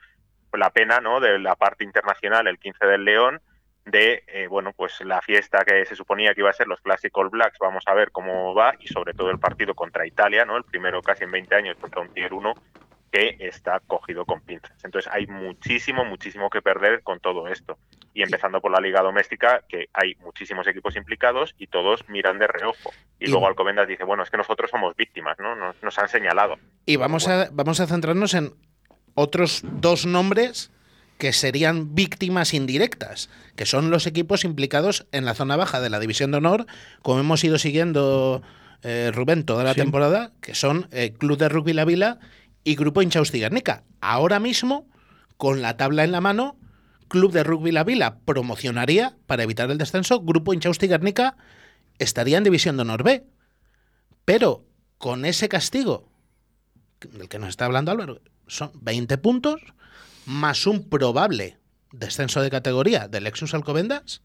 la 0.52 0.70
pena, 0.70 1.00
¿no? 1.00 1.20
De 1.20 1.38
la 1.38 1.56
parte 1.56 1.84
internacional, 1.84 2.46
el 2.46 2.58
15 2.58 2.86
del 2.86 3.04
León, 3.04 3.40
de, 3.84 4.24
eh, 4.26 4.48
bueno, 4.48 4.72
pues 4.72 5.00
la 5.02 5.22
fiesta 5.22 5.64
que 5.64 5.84
se 5.84 5.94
suponía 5.94 6.34
que 6.34 6.40
iba 6.40 6.50
a 6.50 6.54
ser 6.54 6.66
los 6.66 6.80
Classic 6.80 7.16
All 7.16 7.30
Blacks, 7.30 7.58
vamos 7.60 7.84
a 7.86 7.94
ver 7.94 8.10
cómo 8.10 8.52
va, 8.54 8.74
y 8.80 8.88
sobre 8.88 9.14
todo 9.14 9.30
el 9.30 9.38
partido 9.38 9.74
contra 9.74 10.06
Italia, 10.06 10.44
¿no? 10.44 10.56
El 10.56 10.64
primero 10.64 11.02
casi 11.02 11.24
en 11.24 11.30
20 11.30 11.54
años 11.54 11.76
contra 11.80 12.00
un 12.00 12.12
Tier 12.12 12.32
1, 12.32 12.54
que 13.16 13.36
está 13.40 13.80
cogido 13.86 14.26
con 14.26 14.42
pinzas. 14.42 14.72
Entonces 14.84 15.10
hay 15.12 15.26
muchísimo, 15.26 16.04
muchísimo 16.04 16.50
que 16.50 16.60
perder 16.60 17.02
con 17.02 17.18
todo 17.18 17.48
esto. 17.48 17.78
Y 18.12 18.22
empezando 18.22 18.60
por 18.60 18.70
la 18.70 18.80
liga 18.80 19.00
doméstica, 19.00 19.62
que 19.68 19.88
hay 19.94 20.14
muchísimos 20.16 20.66
equipos 20.66 20.96
implicados 20.96 21.54
y 21.58 21.66
todos 21.66 22.06
miran 22.08 22.38
de 22.38 22.46
reojo. 22.46 22.92
Y, 23.18 23.24
y 23.24 23.28
luego 23.28 23.46
Alcobendas 23.46 23.88
dice, 23.88 24.04
bueno, 24.04 24.22
es 24.22 24.28
que 24.30 24.36
nosotros 24.36 24.70
somos 24.70 24.94
víctimas, 24.96 25.38
¿no? 25.38 25.56
Nos, 25.56 25.82
nos 25.82 25.98
han 25.98 26.08
señalado. 26.08 26.56
Y 26.84 26.96
vamos, 26.96 27.24
bueno. 27.24 27.42
a, 27.42 27.48
vamos 27.52 27.80
a 27.80 27.86
centrarnos 27.86 28.34
en 28.34 28.52
otros 29.14 29.62
dos 29.64 30.04
nombres 30.04 30.70
que 31.16 31.32
serían 31.32 31.94
víctimas 31.94 32.52
indirectas, 32.52 33.30
que 33.56 33.64
son 33.64 33.90
los 33.90 34.06
equipos 34.06 34.44
implicados 34.44 35.06
en 35.12 35.24
la 35.24 35.32
zona 35.32 35.56
baja 35.56 35.80
de 35.80 35.88
la 35.88 36.00
División 36.00 36.32
de 36.32 36.36
Honor, 36.36 36.66
como 37.00 37.20
hemos 37.20 37.42
ido 37.42 37.56
siguiendo 37.56 38.42
eh, 38.82 39.10
Rubén 39.14 39.46
toda 39.46 39.64
la 39.64 39.72
sí. 39.72 39.80
temporada, 39.80 40.32
que 40.42 40.54
son 40.54 40.88
eh, 40.92 41.14
Club 41.16 41.38
de 41.38 41.48
Rugby 41.48 41.72
La 41.72 41.86
Vila 41.86 42.18
y 42.66 42.74
Grupo 42.74 43.00
Inchausti 43.00 43.38
Guernica. 43.38 43.84
Ahora 44.00 44.40
mismo, 44.40 44.88
con 45.36 45.62
la 45.62 45.76
tabla 45.76 46.02
en 46.02 46.10
la 46.10 46.20
mano, 46.20 46.58
Club 47.06 47.30
de 47.30 47.44
Rugby 47.44 47.70
La 47.70 47.84
Vila 47.84 48.18
promocionaría 48.24 49.16
para 49.26 49.44
evitar 49.44 49.70
el 49.70 49.78
descenso, 49.78 50.20
Grupo 50.20 50.52
Inchausti 50.52 50.88
Guernica 50.88 51.36
estaría 52.00 52.38
en 52.38 52.42
División 52.42 52.76
de 52.76 52.82
Honor 52.82 53.04
B. 53.04 53.24
Pero 54.24 54.66
con 54.98 55.24
ese 55.24 55.48
castigo 55.48 56.10
del 57.00 57.28
que 57.28 57.38
nos 57.38 57.50
está 57.50 57.66
hablando 57.66 57.92
Álvaro, 57.92 58.20
son 58.48 58.72
20 58.74 59.16
puntos 59.18 59.60
más 60.24 60.66
un 60.66 60.88
probable 60.88 61.58
descenso 61.92 62.42
de 62.42 62.50
categoría 62.50 63.06
del 63.06 63.22
Lexus 63.22 63.54
Alcobendas, 63.54 64.22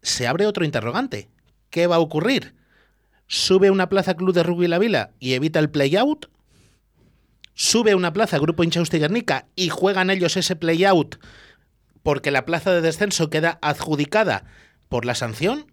se 0.00 0.28
abre 0.28 0.46
otro 0.46 0.64
interrogante. 0.64 1.28
¿Qué 1.70 1.88
va 1.88 1.96
a 1.96 1.98
ocurrir? 1.98 2.54
¿Sube 3.26 3.72
una 3.72 3.88
plaza 3.88 4.14
Club 4.14 4.32
de 4.32 4.44
Rugby 4.44 4.68
La 4.68 4.78
Vila 4.78 5.10
y 5.18 5.32
evita 5.32 5.58
el 5.58 5.70
play-out? 5.70 6.26
Sube 7.56 7.96
una 7.96 8.12
plaza 8.12 8.38
Grupo 8.38 8.62
Inchausti 8.62 9.00
Guernica 9.00 9.46
y 9.56 9.70
juegan 9.70 10.10
ellos 10.10 10.36
ese 10.36 10.54
play-out 10.54 11.16
porque 12.04 12.30
la 12.30 12.44
plaza 12.44 12.72
de 12.72 12.82
descenso 12.82 13.30
queda 13.30 13.58
adjudicada 13.62 14.44
por 14.88 15.04
la 15.04 15.16
sanción, 15.16 15.72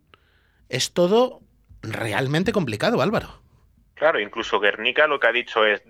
es 0.68 0.92
todo 0.92 1.42
realmente 1.84 2.52
complicado, 2.52 3.04
Álvaro. 3.04 3.44
Claro, 3.94 4.20
incluso 4.20 4.60
Guernica 4.60 5.06
lo 5.06 5.20
que 5.20 5.28
ha 5.28 5.32
dicho 5.32 5.64
es, 5.64 5.84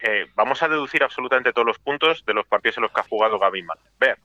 eh, 0.00 0.26
vamos 0.34 0.62
a 0.62 0.68
deducir 0.68 1.02
absolutamente 1.02 1.54
todos 1.54 1.66
los 1.66 1.78
puntos 1.78 2.26
de 2.26 2.34
los 2.34 2.46
partidos 2.46 2.76
en 2.76 2.82
los 2.82 2.92
que 2.92 3.00
ha 3.00 3.04
jugado 3.04 3.38
Gaby 3.38 3.64
Ver, 3.98 4.18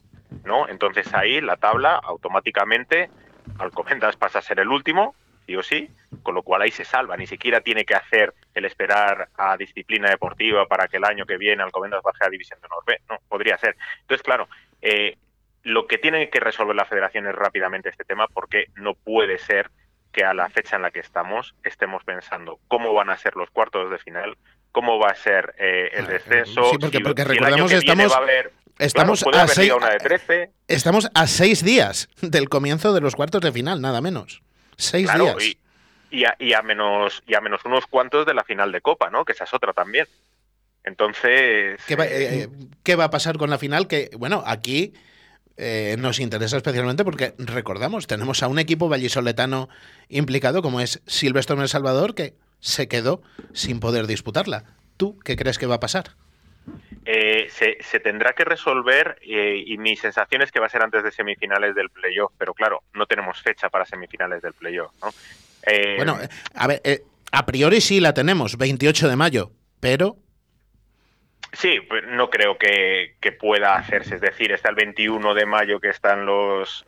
¿no? 0.44 0.68
Entonces 0.68 1.14
ahí 1.14 1.40
la 1.40 1.56
tabla 1.56 1.96
automáticamente, 2.04 3.10
Alcomendas 3.58 4.18
pasa 4.18 4.40
a 4.40 4.42
ser 4.42 4.60
el 4.60 4.68
último, 4.68 5.16
sí 5.52 5.56
o 5.56 5.64
sí, 5.64 5.90
con 6.24 6.36
lo 6.36 6.44
cual 6.44 6.62
ahí 6.62 6.72
se 6.72 6.86
salva, 6.86 7.18
ni 7.18 7.28
siquiera 7.28 7.62
tiene 7.62 7.86
que 7.86 7.96
hacer 7.96 8.34
el 8.54 8.66
esperar 8.66 9.30
a 9.38 9.58
disciplina 9.58 10.10
deportiva 10.10 10.66
para 10.68 10.88
que 10.88 10.98
el 10.98 11.06
año 11.06 11.26
que 11.26 11.38
viene 11.38 11.64
Alcobendas 11.64 12.02
baje 12.04 12.26
a 12.26 12.30
División 12.30 12.60
de 12.62 12.68
Honor 12.68 12.84
B, 12.86 13.02
no, 13.10 13.18
podría 13.28 13.58
ser. 13.58 13.76
Entonces, 14.02 14.24
claro, 14.24 14.48
eh, 14.82 15.18
lo 15.64 15.88
que 15.88 15.98
tiene 15.98 16.30
que 16.30 16.40
resolver 16.40 16.76
la 16.76 16.86
federación 16.86 17.28
es 17.28 17.36
rápidamente 17.36 17.90
este 17.90 18.04
tema 18.04 18.28
porque 18.28 18.68
no 18.76 18.94
puede 18.94 19.38
ser 19.38 19.70
que 20.12 20.24
a 20.24 20.34
la 20.34 20.50
fecha 20.50 20.76
en 20.76 20.82
la 20.82 20.92
que 20.92 21.00
estamos 21.00 21.56
estemos 21.64 22.04
pensando 22.04 22.60
cómo 22.68 22.94
van 22.94 23.10
a 23.10 23.18
ser 23.18 23.36
los 23.36 23.50
cuartos 23.50 23.90
de 23.90 23.98
final, 23.98 24.38
cómo 24.72 25.00
va 25.00 25.12
a 25.12 25.16
ser 25.16 25.54
eh, 25.58 25.90
el 25.94 26.08
descenso. 26.08 26.64
Sí, 26.72 26.78
porque, 26.80 27.00
porque 27.00 27.24
si, 27.24 27.30
recordemos 27.30 27.72
si 27.72 27.78
estamos... 27.78 28.16
Haber, 28.16 28.52
Estamos, 28.80 29.24
claro, 29.24 29.44
a 29.44 29.48
seis, 29.48 29.72
estamos 30.68 31.08
a 31.14 31.28
seis 31.28 31.64
días 31.64 32.10
del 32.22 32.50
comienzo 32.50 32.94
de 32.94 33.02
los 33.02 33.16
cuartos 33.16 33.42
de 33.42 33.52
final, 33.52 33.80
nada 33.80 34.02
menos. 34.02 34.42
Seis 34.78 35.06
claro, 35.06 35.26
días. 35.26 35.46
Y, 35.46 35.58
y, 36.20 36.26
a, 36.26 36.36
y, 36.40 36.54
a, 36.54 36.62
menos, 36.62 37.24
y 37.28 37.36
a 37.36 37.42
menos 37.42 37.62
unos 37.66 37.88
cuantos 37.88 38.26
de 38.26 38.34
la 38.34 38.44
final 38.44 38.72
de 38.72 38.82
Copa, 38.82 39.10
¿no? 39.10 39.26
Que 39.26 39.34
esa 39.34 39.46
es 39.46 39.54
otra 39.54 39.74
también. 39.74 40.08
Entonces. 40.84 41.80
¿Qué 41.88 41.96
va, 41.96 42.06
eh, 42.08 42.50
¿qué 42.84 42.96
va 42.96 43.06
a 43.06 43.10
pasar 43.10 43.38
con 43.38 43.50
la 43.50 43.58
final? 43.58 43.88
Que, 43.88 44.10
bueno, 44.18 44.44
aquí. 44.46 44.94
Eh, 45.58 45.96
nos 46.00 46.20
interesa 46.20 46.58
especialmente 46.58 47.04
porque 47.04 47.36
recordamos, 47.38 48.08
tenemos 48.08 48.42
a 48.42 48.48
un 48.48 48.58
equipo 48.58 48.90
vallisoletano 48.90 49.70
implicado 50.08 50.64
como 50.64 50.80
es 50.80 51.04
Silvestre 51.06 51.56
en 51.56 51.62
El 51.62 51.70
Salvador 51.70 52.16
que 52.16 52.36
se 52.62 52.88
quedó 52.88 53.22
sin 53.54 53.80
poder 53.80 54.08
disputarla. 54.08 54.64
¿Tú 54.98 55.20
qué 55.20 55.36
crees 55.36 55.60
que 55.60 55.68
va 55.68 55.76
a 55.76 55.80
pasar? 55.80 56.16
Eh, 57.06 57.48
se, 57.50 57.78
se, 57.82 58.00
tendrá 58.00 58.34
que 58.34 58.46
resolver 58.46 59.18
eh, 59.22 59.64
y 59.66 59.78
mi 59.80 59.96
sensación 59.96 60.44
es 60.44 60.52
que 60.52 60.60
va 60.60 60.68
a 60.68 60.70
ser 60.70 60.84
antes 60.84 61.04
de 61.04 61.12
semifinales 61.12 61.74
del 61.74 61.90
playoff, 61.90 62.32
pero 62.38 62.54
claro, 62.54 62.84
no 62.94 63.08
tenemos 63.08 63.42
fecha 63.42 63.70
para 63.70 63.86
semifinales 63.86 64.42
del 64.42 64.54
playoff. 64.54 64.92
¿no? 65.02 65.10
Eh, 65.66 65.96
bueno, 65.96 66.20
a 66.54 66.68
ver, 66.68 66.82
a 67.32 67.46
priori 67.46 67.82
sí 67.82 68.00
la 68.00 68.14
tenemos, 68.14 68.58
28 68.58 69.10
de 69.10 69.16
mayo, 69.16 69.52
pero... 69.80 70.18
Sí, 71.54 71.82
pues 71.82 72.04
no 72.08 72.30
creo 72.30 72.58
que, 72.58 73.16
que, 73.20 73.34
pueda 73.34 73.76
hacerse. 73.76 74.16
Es 74.16 74.22
decir, 74.22 74.54
está 74.54 74.70
el 74.70 74.76
21 74.76 75.34
de 75.34 75.46
mayo 75.46 75.82
que 75.82 75.90
están 75.90 76.26
los 76.26 76.86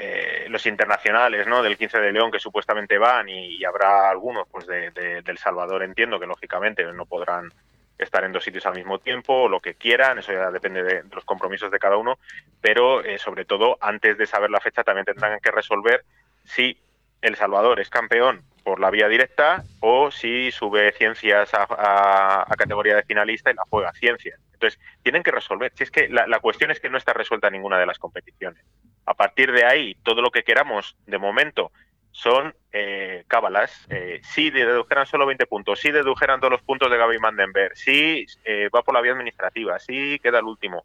eh, 0.00 0.46
los 0.48 0.64
internacionales, 0.66 1.48
¿no? 1.48 1.60
Del 1.60 1.76
15 1.76 1.98
de 1.98 2.12
León 2.12 2.30
que 2.30 2.38
supuestamente 2.38 2.98
van 2.98 3.28
y, 3.28 3.56
y 3.56 3.64
habrá 3.64 4.08
algunos, 4.08 4.46
pues 4.48 4.64
de, 4.68 4.92
de, 4.92 5.22
del 5.22 5.38
Salvador 5.38 5.82
entiendo 5.82 6.20
que 6.20 6.26
lógicamente 6.26 6.84
no 6.92 7.04
podrán 7.04 7.52
estar 7.98 8.24
en 8.24 8.32
dos 8.32 8.44
sitios 8.44 8.64
al 8.66 8.74
mismo 8.74 8.98
tiempo, 8.98 9.48
lo 9.48 9.60
que 9.60 9.74
quieran, 9.74 10.18
eso 10.18 10.32
ya 10.32 10.50
depende 10.50 10.82
de, 10.82 11.02
los 11.12 11.24
compromisos 11.24 11.70
de 11.70 11.78
cada 11.78 11.96
uno, 11.96 12.18
pero 12.60 13.04
eh, 13.04 13.18
sobre 13.18 13.44
todo 13.44 13.76
antes 13.80 14.16
de 14.16 14.26
saber 14.26 14.50
la 14.50 14.60
fecha 14.60 14.84
también 14.84 15.04
tendrán 15.04 15.38
que 15.40 15.50
resolver 15.50 16.04
si 16.44 16.78
El 17.20 17.34
Salvador 17.36 17.80
es 17.80 17.90
campeón 17.90 18.44
por 18.62 18.80
la 18.80 18.90
vía 18.90 19.08
directa 19.08 19.64
o 19.80 20.10
si 20.10 20.50
sube 20.52 20.92
ciencias 20.92 21.50
a, 21.54 22.46
categoría 22.56 22.96
de 22.96 23.02
finalista 23.02 23.50
y 23.50 23.54
la 23.54 23.62
juega 23.68 23.92
ciencias. 23.92 24.38
Entonces, 24.52 24.78
tienen 25.02 25.22
que 25.22 25.30
resolver. 25.30 25.72
Si 25.74 25.84
es 25.84 25.90
que 25.90 26.08
la, 26.08 26.38
cuestión 26.40 26.70
es 26.70 26.78
que 26.78 26.90
no 26.90 26.98
está 26.98 27.12
resuelta 27.12 27.48
ninguna 27.48 27.78
de 27.78 27.86
las 27.86 27.98
competiciones. 27.98 28.62
A 29.06 29.14
partir 29.14 29.52
de 29.52 29.64
ahí, 29.64 29.94
todo 30.02 30.20
lo 30.20 30.30
que 30.30 30.42
queramos, 30.42 30.96
de 31.06 31.16
momento, 31.16 31.72
son 32.18 32.52
eh, 32.72 33.24
cábalas. 33.28 33.86
Eh, 33.90 34.20
si 34.24 34.50
dedujeran 34.50 35.06
solo 35.06 35.24
20 35.24 35.46
puntos, 35.46 35.78
si 35.78 35.92
dedujeran 35.92 36.40
todos 36.40 36.50
los 36.50 36.62
puntos 36.62 36.90
de 36.90 36.98
Gaby 36.98 37.18
Mandenberg, 37.20 37.76
si 37.76 38.26
eh, 38.44 38.68
va 38.74 38.82
por 38.82 38.94
la 38.94 39.00
vía 39.00 39.12
administrativa, 39.12 39.78
si 39.78 40.18
queda 40.18 40.40
el 40.40 40.46
último. 40.46 40.84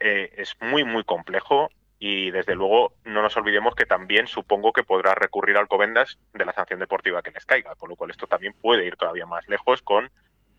Eh, 0.00 0.32
es 0.38 0.54
muy, 0.60 0.82
muy 0.82 1.04
complejo 1.04 1.68
y 1.98 2.30
desde 2.30 2.54
luego 2.54 2.94
no 3.04 3.20
nos 3.20 3.36
olvidemos 3.36 3.74
que 3.74 3.84
también 3.84 4.26
supongo 4.26 4.72
que 4.72 4.82
podrá 4.82 5.14
recurrir 5.14 5.58
al 5.58 5.68
Covendas 5.68 6.18
de 6.32 6.44
la 6.46 6.54
sanción 6.54 6.80
deportiva 6.80 7.20
que 7.20 7.32
les 7.32 7.44
caiga, 7.44 7.74
con 7.74 7.90
lo 7.90 7.96
cual 7.96 8.10
esto 8.10 8.26
también 8.26 8.54
puede 8.54 8.86
ir 8.86 8.96
todavía 8.96 9.26
más 9.26 9.46
lejos 9.48 9.82
con 9.82 10.10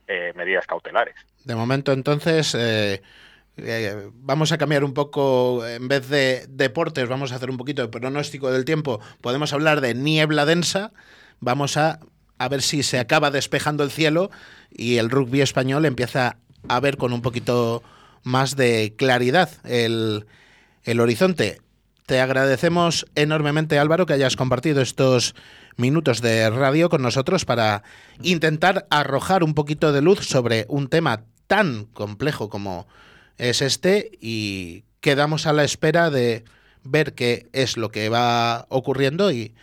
eh, 0.08 0.32
medidas 0.36 0.68
cautelares. 0.68 1.16
De 1.44 1.56
momento 1.56 1.92
entonces 1.92 2.56
eh, 3.58 4.10
vamos 4.14 4.52
a 4.52 4.58
cambiar 4.58 4.84
un 4.84 4.94
poco, 4.94 5.66
en 5.66 5.88
vez 5.88 6.08
de 6.10 6.46
deportes 6.50 7.08
vamos 7.08 7.32
a 7.32 7.36
hacer 7.36 7.50
un 7.50 7.58
poquito 7.58 7.82
de 7.82 7.88
pronóstico 7.88 8.52
del 8.52 8.66
tiempo, 8.66 9.00
podemos 9.22 9.54
hablar 9.54 9.82
de 9.82 9.94
niebla 9.94 10.46
densa, 10.46 10.92
vamos 11.40 11.78
a, 11.78 12.00
a 12.38 12.50
ver 12.50 12.62
si 12.62 12.84
se 12.84 13.00
acaba 13.00 13.32
despejando 13.32 13.84
el 13.84 13.92
cielo 13.92 14.32
y 14.72 14.98
el 14.98 15.10
rugby 15.10 15.42
español 15.42 15.86
empieza 15.86 16.38
a 16.68 16.80
ver 16.80 16.98
con 16.98 17.14
un 17.14 17.22
poquito 17.22 17.84
más 18.24 18.56
de 18.56 18.94
claridad 18.98 19.50
el 19.64 20.26
el 20.88 21.02
horizonte. 21.02 21.60
Te 22.06 22.22
agradecemos 22.22 23.06
enormemente, 23.16 23.78
Álvaro, 23.78 24.06
que 24.06 24.14
hayas 24.14 24.38
compartido 24.38 24.82
estos 24.82 25.36
minutos 25.76 26.22
de 26.22 26.50
radio 26.50 26.90
con 26.90 27.02
nosotros 27.02 27.44
para 27.44 27.84
intentar 28.22 28.88
arrojar 28.90 29.44
un 29.44 29.54
poquito 29.54 29.92
de 29.92 30.02
luz 30.02 30.26
sobre 30.26 30.66
un 30.70 30.88
tema 30.88 31.26
tan 31.48 31.86
complejo 31.86 32.50
como 32.50 32.88
es 33.38 33.62
este 33.62 34.12
y 34.20 34.84
quedamos 35.02 35.48
a 35.48 35.54
la 35.54 35.64
espera 35.64 36.10
de 36.10 36.44
ver 36.84 37.14
qué 37.14 37.48
es 37.54 37.78
lo 37.78 37.90
que 37.90 38.10
va 38.10 38.66
ocurriendo 38.70 39.32
y 39.32 39.54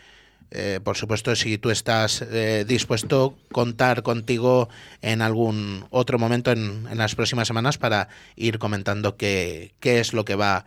eh, 0.50 0.78
por 0.84 0.96
supuesto 0.96 1.34
si 1.34 1.58
tú 1.58 1.70
estás 1.70 2.22
eh, 2.22 2.64
dispuesto 2.64 3.36
contar 3.50 4.02
contigo 4.02 4.68
en 5.02 5.20
algún 5.22 5.86
otro 5.90 6.18
momento 6.18 6.52
en, 6.52 6.86
en, 6.88 6.98
las 6.98 7.16
próximas 7.16 7.48
semanas 7.48 7.76
para 7.76 8.08
ir 8.36 8.58
comentando 8.58 9.16
qué, 9.16 9.72
qué 9.80 9.98
es 9.98 10.12
lo 10.12 10.24
que 10.24 10.36
va 10.36 10.64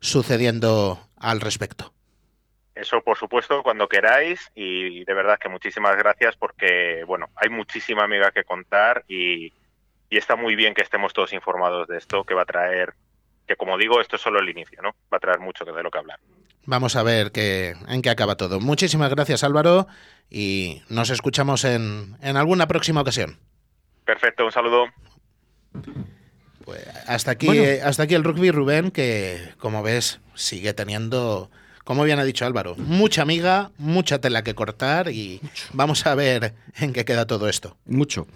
sucediendo 0.00 1.00
al 1.16 1.40
respecto. 1.40 1.92
Eso, 2.74 3.02
por 3.02 3.18
supuesto, 3.18 3.62
cuando 3.62 3.88
queráis 3.88 4.50
y 4.54 5.04
de 5.04 5.14
verdad 5.14 5.38
que 5.38 5.48
muchísimas 5.48 5.96
gracias 5.96 6.36
porque, 6.36 7.04
bueno, 7.06 7.28
hay 7.36 7.50
muchísima 7.50 8.04
amiga 8.04 8.30
que 8.32 8.44
contar 8.44 9.04
y, 9.08 9.52
y 10.10 10.18
está 10.18 10.36
muy 10.36 10.56
bien 10.56 10.74
que 10.74 10.82
estemos 10.82 11.12
todos 11.12 11.32
informados 11.32 11.88
de 11.88 11.96
esto, 11.96 12.24
que 12.24 12.34
va 12.34 12.42
a 12.42 12.46
traer, 12.46 12.94
que 13.46 13.56
como 13.56 13.78
digo, 13.78 14.00
esto 14.00 14.16
es 14.16 14.22
solo 14.22 14.40
el 14.40 14.48
inicio, 14.48 14.82
¿no? 14.82 14.90
Va 15.12 15.16
a 15.16 15.20
traer 15.20 15.38
mucho 15.38 15.64
de 15.64 15.82
lo 15.82 15.90
que 15.90 15.98
hablar. 15.98 16.18
Vamos 16.66 16.96
a 16.96 17.02
ver 17.02 17.32
qué, 17.32 17.74
en 17.88 18.02
qué 18.02 18.10
acaba 18.10 18.36
todo. 18.36 18.60
Muchísimas 18.60 19.08
gracias, 19.10 19.44
Álvaro, 19.44 19.86
y 20.28 20.82
nos 20.88 21.10
escuchamos 21.10 21.64
en, 21.64 22.16
en 22.20 22.36
alguna 22.36 22.66
próxima 22.66 23.00
ocasión. 23.00 23.38
Perfecto, 24.04 24.44
un 24.44 24.52
saludo. 24.52 24.86
Pues 26.64 26.86
hasta 27.06 27.30
aquí, 27.30 27.46
bueno. 27.46 27.62
eh, 27.62 27.80
hasta 27.82 28.02
aquí 28.02 28.14
el 28.14 28.24
rugby 28.24 28.50
Rubén, 28.50 28.90
que 28.90 29.54
como 29.58 29.82
ves 29.82 30.20
sigue 30.34 30.74
teniendo, 30.74 31.50
como 31.84 32.04
bien 32.04 32.18
ha 32.18 32.24
dicho 32.24 32.46
Álvaro, 32.46 32.76
mucha 32.76 33.22
amiga, 33.22 33.70
mucha 33.78 34.20
tela 34.20 34.44
que 34.44 34.54
cortar 34.54 35.10
y 35.10 35.40
vamos 35.72 36.06
a 36.06 36.14
ver 36.14 36.54
en 36.78 36.92
qué 36.92 37.04
queda 37.04 37.26
todo 37.26 37.48
esto. 37.48 37.76
Mucho. 37.86 38.26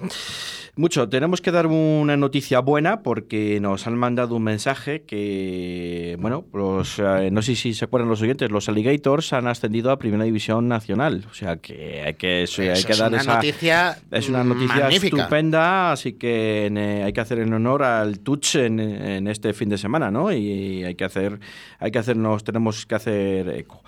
Mucho. 0.76 1.08
Tenemos 1.08 1.40
que 1.40 1.52
dar 1.52 1.68
una 1.68 2.16
noticia 2.16 2.58
buena 2.58 3.02
porque 3.02 3.60
nos 3.60 3.86
han 3.86 3.96
mandado 3.96 4.34
un 4.34 4.42
mensaje 4.42 5.02
que, 5.02 6.16
bueno, 6.18 6.44
los, 6.52 6.98
eh, 6.98 7.28
no 7.30 7.42
sé 7.42 7.54
si 7.54 7.74
se 7.74 7.84
acuerdan 7.84 8.08
los 8.08 8.22
oyentes, 8.22 8.50
los 8.50 8.68
Alligators 8.68 9.32
han 9.32 9.46
ascendido 9.46 9.92
a 9.92 9.98
Primera 9.98 10.24
División 10.24 10.66
Nacional. 10.66 11.26
O 11.30 11.34
sea 11.34 11.58
que 11.58 12.02
hay 12.04 12.14
que, 12.14 12.42
eso, 12.42 12.62
hay 12.62 12.82
que 12.82 12.92
es 12.92 12.98
dar 12.98 13.12
una 13.12 13.20
esa. 13.20 13.34
noticia 13.36 13.98
es 14.10 14.28
una 14.28 14.42
noticia 14.42 14.80
magnífica. 14.80 15.16
estupenda, 15.16 15.92
así 15.92 16.14
que 16.14 16.66
eh, 16.66 17.02
hay 17.04 17.12
que 17.12 17.20
hacer 17.20 17.38
en 17.38 17.52
honor 17.52 17.84
al 17.84 18.18
Touch 18.18 18.56
en, 18.56 18.80
en, 18.80 19.28
este 19.28 19.52
fin 19.52 19.68
de 19.68 19.78
semana, 19.78 20.10
¿no? 20.10 20.32
Y 20.32 20.82
hay 20.82 20.96
que 20.96 21.04
hacer, 21.04 21.38
hay 21.78 21.92
que 21.92 22.00
hacernos, 22.00 22.42
tenemos 22.42 22.84
que 22.84 22.94
hacer 22.96 23.33
eco. 23.40 23.82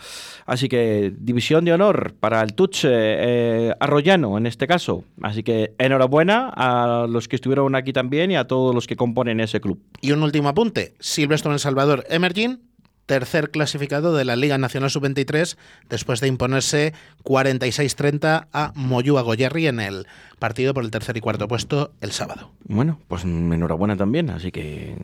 Así 0.47 0.69
que 0.69 1.13
división 1.19 1.65
de 1.65 1.73
honor 1.73 2.15
para 2.19 2.41
el 2.43 2.55
Touch 2.55 2.85
eh, 2.85 3.75
Arroyano 3.81 4.39
en 4.39 4.47
este 4.47 4.67
caso. 4.67 5.05
Así 5.23 5.43
que 5.43 5.75
enhorabuena 5.79 6.51
a 6.55 7.07
los 7.09 7.29
que 7.29 7.37
estuvieron 7.37 7.75
aquí 7.75 7.93
también 7.93 8.31
y 8.31 8.37
a 8.37 8.47
todos 8.47 8.75
los 8.75 8.87
que 8.87 8.97
componen 8.97 9.41
ese 9.41 9.61
club. 9.61 9.81
Y 10.01 10.13
un 10.13 10.23
último 10.23 10.49
apunte, 10.49 10.95
Silvestre 11.01 11.53
El 11.53 11.59
Salvador 11.59 12.05
Emerging, 12.09 12.61
tercer 13.07 13.51
clasificado 13.51 14.15
de 14.15 14.25
la 14.25 14.37
Liga 14.37 14.59
Nacional 14.59 14.91
Sub-23 14.91 15.57
después 15.89 16.21
de 16.21 16.27
imponerse 16.27 16.93
46-30 17.25 18.49
a 18.53 18.73
Moyúa 18.75 19.23
Goyerri 19.23 19.69
en 19.69 19.81
el 19.81 20.07
partido 20.39 20.75
por 20.75 20.85
el 20.85 20.91
tercer 20.91 21.17
y 21.17 21.21
cuarto 21.21 21.49
puesto 21.49 21.93
el 22.01 22.11
sábado. 22.11 22.51
Bueno, 22.65 23.01
pues 23.09 23.25
enhorabuena 23.25 23.97
también, 23.97 24.31
así 24.31 24.51
que 24.51 24.97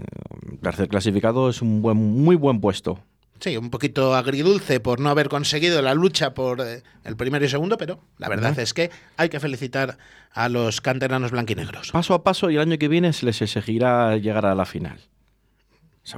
tercer 0.60 0.88
clasificado 0.88 1.48
es 1.48 1.62
un 1.62 1.80
buen, 1.80 1.96
muy 1.96 2.36
buen 2.36 2.60
puesto. 2.60 2.98
Sí, 3.42 3.56
un 3.56 3.70
poquito 3.70 4.14
agridulce 4.14 4.78
por 4.78 5.00
no 5.00 5.10
haber 5.10 5.28
conseguido 5.28 5.82
la 5.82 5.94
lucha 5.94 6.32
por 6.32 6.60
eh, 6.60 6.84
el 7.02 7.16
primero 7.16 7.44
y 7.44 7.48
segundo, 7.48 7.76
pero 7.76 7.98
la 8.18 8.28
verdad 8.28 8.56
es 8.60 8.72
que 8.72 8.92
hay 9.16 9.30
que 9.30 9.40
felicitar 9.40 9.98
a 10.30 10.48
los 10.48 10.80
canteranos 10.80 11.32
blanquinegros. 11.32 11.90
Paso 11.90 12.14
a 12.14 12.22
paso 12.22 12.50
y 12.50 12.54
el 12.54 12.60
año 12.60 12.78
que 12.78 12.86
viene 12.86 13.12
se 13.12 13.26
les 13.26 13.42
exigirá 13.42 14.16
llegar 14.16 14.46
a 14.46 14.54
la 14.54 14.64
final. 14.64 15.00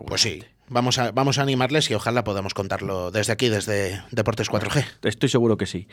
Pues 0.06 0.20
sí, 0.20 0.44
vamos 0.68 0.98
a, 0.98 1.12
vamos 1.12 1.38
a 1.38 1.42
animarles 1.42 1.90
y 1.90 1.94
ojalá 1.94 2.24
podamos 2.24 2.55
contarlo 2.55 3.11
desde 3.11 3.33
aquí, 3.33 3.48
desde 3.48 4.03
Deportes 4.11 4.50
4G. 4.50 4.85
Estoy 5.03 5.29
seguro 5.29 5.57
que 5.57 5.66
sí. 5.66 5.88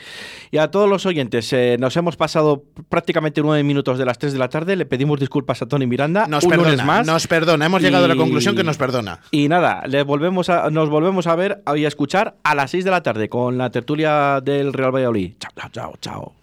Y 0.51 0.57
a 0.57 0.69
todos 0.71 0.89
los 0.89 1.05
oyentes, 1.05 1.51
eh, 1.53 1.77
nos 1.79 1.95
hemos 1.97 2.15
pasado 2.17 2.63
prácticamente 2.89 3.41
nueve 3.41 3.63
minutos 3.63 3.97
de 3.97 4.05
las 4.05 4.17
tres 4.17 4.33
de 4.33 4.39
la 4.39 4.49
tarde. 4.49 4.75
Le 4.75 4.85
pedimos 4.85 5.19
disculpas 5.19 5.61
a 5.61 5.67
Tony 5.67 5.87
Miranda. 5.87 6.27
Nos 6.27 6.43
un 6.43 6.49
perdona, 6.51 6.83
más. 6.85 7.07
nos 7.07 7.27
perdona. 7.27 7.65
Hemos 7.65 7.81
Y- 7.81 7.85
llegado 7.85 8.05
a 8.05 8.07
la 8.07 8.15
conclusión 8.15 8.55
que 8.55 8.63
nos 8.63 8.77
perdona. 8.77 9.19
Y 9.31 9.47
nada, 9.47 9.83
le 9.87 10.03
volvemos 10.03 10.49
a, 10.49 10.69
nos 10.69 10.89
volvemos 10.89 11.27
a 11.27 11.35
ver 11.35 11.61
y 11.75 11.85
a 11.85 11.87
escuchar 11.87 12.35
a 12.43 12.55
las 12.55 12.71
6 12.71 12.85
de 12.85 12.91
la 12.91 13.03
tarde 13.03 13.29
con 13.29 13.57
la 13.57 13.69
tertulia 13.71 14.39
del 14.41 14.73
Real 14.73 14.91
Valladolid. 14.93 15.33
Chao, 15.39 15.51
chao, 15.55 15.69
chao, 15.71 15.93
chao. 16.01 16.40